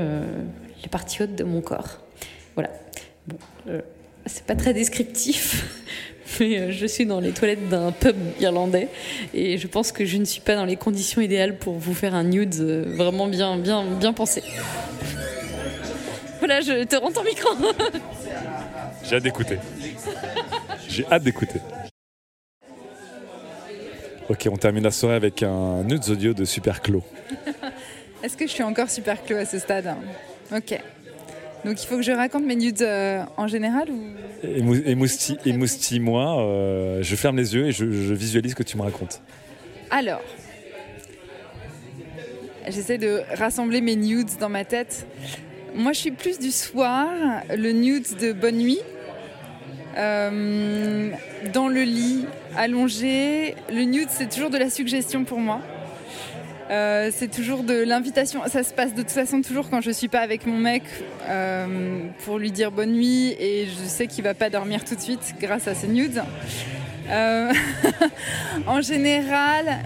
les 0.83 0.89
parties 0.89 1.23
hautes 1.23 1.35
de 1.35 1.45
mon 1.45 1.61
corps. 1.61 2.01
Voilà. 2.55 2.71
Bon, 3.27 3.37
c'est 4.25 4.45
pas 4.45 4.55
très 4.55 4.73
descriptif, 4.73 5.65
mais 6.39 6.59
euh, 6.59 6.71
je 6.71 6.85
suis 6.85 7.05
dans 7.05 7.19
les 7.19 7.31
toilettes 7.31 7.69
d'un 7.69 7.91
pub 7.91 8.15
irlandais 8.39 8.87
et 9.33 9.57
je 9.57 9.67
pense 9.67 9.91
que 9.91 10.05
je 10.05 10.17
ne 10.17 10.25
suis 10.25 10.41
pas 10.41 10.55
dans 10.55 10.65
les 10.65 10.75
conditions 10.75 11.21
idéales 11.21 11.57
pour 11.57 11.75
vous 11.75 11.93
faire 11.93 12.15
un 12.15 12.23
nude 12.23 12.55
euh, 12.59 12.95
vraiment 12.95 13.27
bien, 13.27 13.57
bien, 13.57 13.83
bien 13.83 14.13
pensé. 14.13 14.43
Voilà, 16.39 16.61
je 16.61 16.83
te 16.83 16.95
rends 16.95 17.11
ton 17.11 17.23
micro. 17.23 17.49
J'ai 19.03 19.15
hâte 19.15 19.23
d'écouter. 19.23 19.57
J'ai 20.87 21.05
hâte 21.11 21.23
d'écouter. 21.23 21.59
Ok, 24.27 24.47
on 24.51 24.57
termine 24.57 24.83
la 24.83 24.91
soirée 24.91 25.15
avec 25.15 25.43
un 25.43 25.83
nudes 25.83 26.09
audio 26.09 26.33
de 26.33 26.45
Super 26.45 26.81
Clos. 26.81 27.03
Est-ce 28.23 28.35
que 28.35 28.47
je 28.47 28.51
suis 28.51 28.63
encore 28.63 28.89
super 28.89 29.23
clos 29.23 29.37
à 29.37 29.45
ce 29.45 29.59
stade? 29.59 29.95
Ok. 30.51 30.79
Donc 31.65 31.81
il 31.81 31.87
faut 31.87 31.95
que 31.97 32.03
je 32.03 32.11
raconte 32.11 32.45
mes 32.45 32.55
nudes 32.55 32.81
euh, 32.83 33.23
en 33.37 33.47
général 33.47 33.89
ou? 33.89 34.01
Émou- 34.47 34.83
Émoustille- 34.85 35.39
Émoustille-moi, 35.45 36.39
euh, 36.41 36.99
je 37.01 37.15
ferme 37.15 37.37
les 37.37 37.55
yeux 37.55 37.65
et 37.67 37.71
je, 37.71 37.85
je 37.91 38.13
visualise 38.13 38.51
ce 38.51 38.55
que 38.55 38.63
tu 38.63 38.77
me 38.77 38.83
racontes. 38.83 39.21
Alors, 39.89 40.21
j'essaie 42.67 42.97
de 42.97 43.21
rassembler 43.35 43.81
mes 43.81 43.95
nudes 43.95 44.29
dans 44.39 44.49
ma 44.49 44.63
tête. 44.65 45.07
Moi, 45.75 45.91
je 45.93 45.99
suis 45.99 46.11
plus 46.11 46.39
du 46.39 46.51
soir, 46.51 47.07
le 47.49 47.71
nude 47.71 48.05
de 48.21 48.31
bonne 48.33 48.57
nuit, 48.57 48.79
Euh, 49.97 51.09
dans 51.53 51.69
le 51.69 51.83
lit, 51.83 52.25
allongé. 52.57 53.55
Le 53.69 53.83
nude, 53.85 54.09
c'est 54.09 54.29
toujours 54.29 54.49
de 54.49 54.57
la 54.57 54.69
suggestion 54.69 55.23
pour 55.23 55.39
moi. 55.39 55.61
Euh, 56.71 57.11
c'est 57.15 57.29
toujours 57.29 57.63
de 57.63 57.75
l'invitation. 57.83 58.41
Ça 58.47 58.63
se 58.63 58.73
passe 58.73 58.93
de 58.93 59.01
toute 59.01 59.11
façon 59.11 59.41
toujours 59.41 59.69
quand 59.69 59.81
je 59.81 59.91
suis 59.91 60.07
pas 60.07 60.21
avec 60.21 60.47
mon 60.47 60.57
mec 60.57 60.81
euh, 61.29 61.99
pour 62.25 62.39
lui 62.39 62.51
dire 62.51 62.71
bonne 62.71 62.91
nuit 62.93 63.35
et 63.39 63.67
je 63.67 63.87
sais 63.87 64.07
qu'il 64.07 64.23
va 64.23 64.33
pas 64.33 64.49
dormir 64.49 64.83
tout 64.83 64.95
de 64.95 65.01
suite 65.01 65.35
grâce 65.39 65.67
à 65.67 65.75
ces 65.75 65.87
nudes. 65.87 66.23
Euh, 67.09 67.53
en 68.67 68.81
général, 68.81 69.77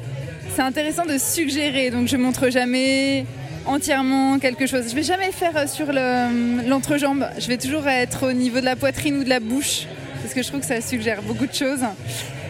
c'est 0.55 0.61
intéressant 0.61 1.05
de 1.05 1.17
suggérer, 1.17 1.89
donc 1.89 2.07
je 2.07 2.15
montre 2.15 2.49
jamais 2.49 3.25
entièrement 3.65 4.39
quelque 4.39 4.65
chose. 4.65 4.85
Je 4.89 4.95
vais 4.95 5.03
jamais 5.03 5.33
faire 5.33 5.67
sur 5.67 5.87
le- 5.91 6.65
l'entrejambe. 6.67 7.27
Je 7.37 7.47
vais 7.49 7.57
toujours 7.57 7.87
être 7.89 8.29
au 8.29 8.31
niveau 8.33 8.61
de 8.61 8.65
la 8.65 8.77
poitrine 8.77 9.17
ou 9.17 9.23
de 9.25 9.29
la 9.29 9.41
bouche 9.41 9.85
parce 10.21 10.33
que 10.33 10.41
je 10.41 10.47
trouve 10.47 10.61
que 10.61 10.65
ça 10.65 10.79
suggère 10.79 11.21
beaucoup 11.23 11.45
de 11.45 11.53
choses. 11.53 11.81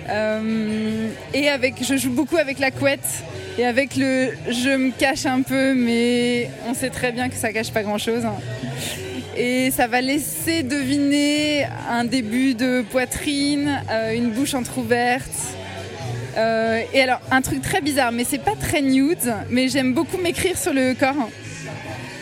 Euh, 0.10 1.10
et 1.34 1.50
avec, 1.50 1.76
je 1.84 1.98
joue 1.98 2.12
beaucoup 2.12 2.38
avec 2.38 2.60
la 2.60 2.72
couette 2.72 3.24
et 3.58 3.66
avec 3.66 3.96
le 3.96 4.32
je 4.48 4.76
me 4.76 4.92
cache 4.92 5.26
un 5.26 5.42
peu, 5.42 5.74
mais 5.74 6.50
on 6.68 6.74
sait 6.74 6.90
très 6.90 7.12
bien 7.12 7.30
que 7.30 7.36
ça 7.36 7.52
cache 7.52 7.72
pas 7.72 7.84
grand 7.84 7.98
chose. 7.98 8.24
Et 9.38 9.72
ça 9.72 9.88
va 9.88 10.02
laisser 10.02 10.64
deviner 10.64 11.66
un 11.90 12.04
début 12.04 12.56
de 12.56 12.82
poitrine, 12.82 13.82
euh, 13.90 14.14
une 14.14 14.32
bouche 14.32 14.54
entrouverte. 14.54 15.56
Euh, 16.38 16.82
et 16.94 17.02
alors, 17.02 17.22
un 17.32 17.42
truc 17.42 17.62
très 17.62 17.82
bizarre, 17.82 18.12
mais 18.12 18.24
c'est 18.24 18.44
pas 18.44 18.56
très 18.60 18.82
nude, 18.82 19.34
mais 19.50 19.68
j'aime 19.68 19.94
beaucoup 19.94 20.18
m'écrire 20.18 20.58
sur 20.58 20.74
le 20.74 20.94
corps. 20.94 21.30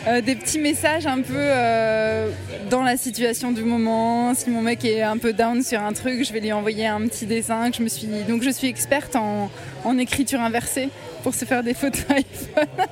Euh, 0.08 0.22
des 0.22 0.36
petits 0.36 0.58
messages 0.58 1.06
un 1.06 1.20
peu 1.20 1.34
euh, 1.36 2.30
dans 2.70 2.82
la 2.82 2.96
situation 2.96 3.52
du 3.52 3.62
moment. 3.62 4.32
Si 4.34 4.48
mon 4.48 4.62
mec 4.62 4.82
est 4.84 5.02
un 5.02 5.18
peu 5.18 5.34
down 5.34 5.62
sur 5.62 5.82
un 5.82 5.92
truc, 5.92 6.24
je 6.24 6.32
vais 6.32 6.40
lui 6.40 6.50
envoyer 6.52 6.86
un 6.86 7.02
petit 7.02 7.26
dessin. 7.26 7.70
Que 7.70 7.76
je 7.76 7.82
me 7.82 7.88
suis... 7.88 8.06
Donc 8.26 8.42
je 8.42 8.48
suis 8.48 8.68
experte 8.68 9.16
en, 9.16 9.50
écriture 9.98 10.40
inversée 10.40 10.88
pour 11.22 11.34
se 11.34 11.44
faire 11.44 11.62
des 11.62 11.74
photos 11.74 12.04
iPhone. 12.08 12.86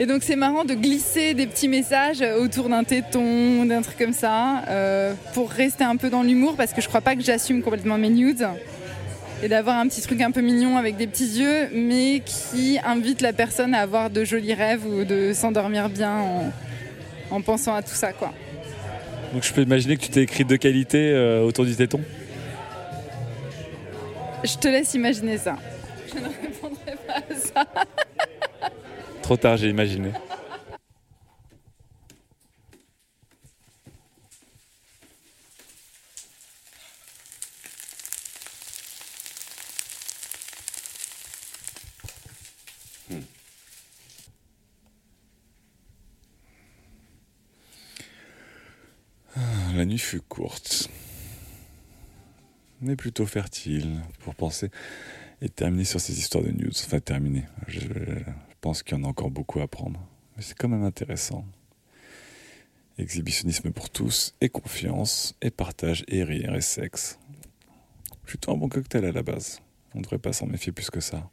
Et 0.00 0.06
donc 0.06 0.22
c'est 0.24 0.36
marrant 0.36 0.64
de 0.64 0.74
glisser 0.74 1.34
des 1.34 1.46
petits 1.46 1.68
messages 1.68 2.22
autour 2.40 2.68
d'un 2.68 2.84
téton, 2.84 3.64
d'un 3.64 3.82
truc 3.82 3.98
comme 3.98 4.12
ça, 4.12 4.62
euh, 4.68 5.12
pour 5.34 5.50
rester 5.50 5.84
un 5.84 5.96
peu 5.96 6.10
dans 6.10 6.22
l'humour, 6.22 6.54
parce 6.56 6.72
que 6.72 6.80
je 6.80 6.88
crois 6.88 7.00
pas 7.00 7.14
que 7.14 7.22
j'assume 7.22 7.62
complètement 7.62 7.98
mes 7.98 8.10
nudes. 8.10 8.46
Et 9.42 9.48
d'avoir 9.48 9.78
un 9.78 9.86
petit 9.86 10.00
truc 10.00 10.20
un 10.20 10.32
peu 10.32 10.40
mignon 10.40 10.76
avec 10.76 10.96
des 10.96 11.06
petits 11.06 11.38
yeux, 11.38 11.68
mais 11.72 12.22
qui 12.24 12.78
invite 12.84 13.20
la 13.20 13.32
personne 13.32 13.72
à 13.72 13.80
avoir 13.80 14.10
de 14.10 14.24
jolis 14.24 14.54
rêves 14.54 14.84
ou 14.84 15.04
de 15.04 15.32
s'endormir 15.32 15.88
bien 15.88 16.18
en, 16.18 16.52
en 17.30 17.40
pensant 17.40 17.74
à 17.74 17.82
tout 17.82 17.94
ça, 17.94 18.12
quoi. 18.12 18.32
Donc 19.32 19.44
je 19.44 19.52
peux 19.52 19.62
imaginer 19.62 19.96
que 19.96 20.02
tu 20.02 20.08
t'es 20.08 20.22
écrit 20.22 20.44
de 20.44 20.56
qualité 20.56 21.12
euh, 21.12 21.42
autour 21.42 21.66
du 21.66 21.76
téton 21.76 22.00
Je 24.42 24.56
te 24.56 24.68
laisse 24.68 24.94
imaginer 24.94 25.38
ça. 25.38 25.56
Je 26.08 26.18
ne 26.18 26.28
répondrai 26.28 26.96
pas 27.06 27.16
à 27.18 27.34
ça. 27.38 27.64
Trop 29.22 29.36
tard, 29.36 29.56
j'ai 29.58 29.68
imaginé. 29.68 30.10
La 49.78 49.84
nuit 49.84 49.98
fut 49.98 50.20
courte, 50.20 50.90
mais 52.80 52.96
plutôt 52.96 53.26
fertile 53.26 54.02
pour 54.18 54.34
penser 54.34 54.72
et 55.40 55.48
terminer 55.48 55.84
sur 55.84 56.00
ces 56.00 56.18
histoires 56.18 56.42
de 56.42 56.50
news. 56.50 56.72
Enfin, 56.84 56.98
terminer. 56.98 57.44
Je, 57.68 57.84
pense 58.60 58.82
qu'il 58.82 58.98
y 58.98 59.00
en 59.00 59.04
a 59.04 59.06
encore 59.06 59.30
beaucoup 59.30 59.60
à 59.60 59.62
apprendre, 59.62 60.04
mais 60.36 60.42
c'est 60.42 60.58
quand 60.58 60.66
même 60.66 60.82
intéressant. 60.82 61.46
Exhibitionnisme 62.98 63.70
pour 63.70 63.88
tous, 63.88 64.34
et 64.40 64.48
confiance, 64.48 65.36
et 65.42 65.52
partage, 65.52 66.04
et 66.08 66.24
rire, 66.24 66.56
et 66.56 66.60
sexe. 66.60 67.20
Plutôt 68.24 68.50
un 68.50 68.56
bon 68.56 68.68
cocktail 68.68 69.04
à 69.04 69.12
la 69.12 69.22
base. 69.22 69.60
On 69.94 69.98
ne 69.98 70.02
devrait 70.02 70.18
pas 70.18 70.32
s'en 70.32 70.46
méfier 70.46 70.72
plus 70.72 70.90
que 70.90 70.98
ça. 70.98 71.30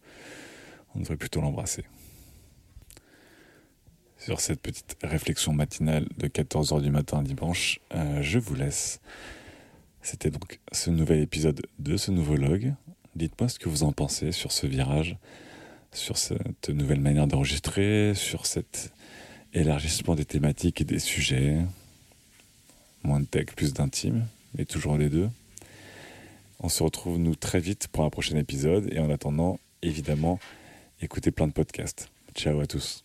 On 0.93 0.99
devrait 0.99 1.17
plutôt 1.17 1.41
l'embrasser. 1.41 1.83
Sur 4.25 4.39
cette 4.39 4.59
petite 4.59 4.97
réflexion 5.03 5.53
matinale 5.53 6.07
de 6.17 6.27
14h 6.27 6.81
du 6.81 6.89
matin 6.89 7.21
dimanche, 7.21 7.79
euh, 7.93 8.23
je 8.23 8.39
vous 8.39 8.55
laisse. 8.55 8.99
C'était 10.01 10.31
donc 10.31 10.59
ce 10.71 10.89
nouvel 10.89 11.19
épisode 11.19 11.61
de 11.77 11.95
ce 11.95 12.09
nouveau 12.09 12.35
log. 12.35 12.73
Dites-moi 13.15 13.49
ce 13.49 13.59
que 13.59 13.69
vous 13.69 13.83
en 13.83 13.91
pensez 13.91 14.31
sur 14.31 14.51
ce 14.51 14.65
virage, 14.65 15.15
sur 15.93 16.17
cette 16.17 16.69
nouvelle 16.69 17.01
manière 17.01 17.27
d'enregistrer, 17.27 18.13
sur 18.15 18.47
cet 18.47 18.91
élargissement 19.53 20.15
des 20.15 20.25
thématiques 20.25 20.81
et 20.81 20.85
des 20.85 20.97
sujets. 20.97 21.59
Moins 23.03 23.19
de 23.19 23.25
tech, 23.25 23.53
plus 23.55 23.75
d'intime, 23.75 24.25
mais 24.57 24.65
toujours 24.65 24.97
les 24.97 25.09
deux. 25.09 25.29
On 26.61 26.69
se 26.69 26.81
retrouve 26.81 27.19
nous 27.19 27.35
très 27.35 27.59
vite 27.59 27.89
pour 27.89 28.05
un 28.05 28.09
prochain 28.09 28.37
épisode 28.37 28.91
et 28.91 28.97
en 28.97 29.11
attendant, 29.11 29.59
évidemment, 29.83 30.39
écoutez 30.99 31.29
plein 31.29 31.45
de 31.45 31.53
podcasts. 31.53 32.09
Ciao 32.33 32.59
à 32.59 32.65
tous. 32.65 33.04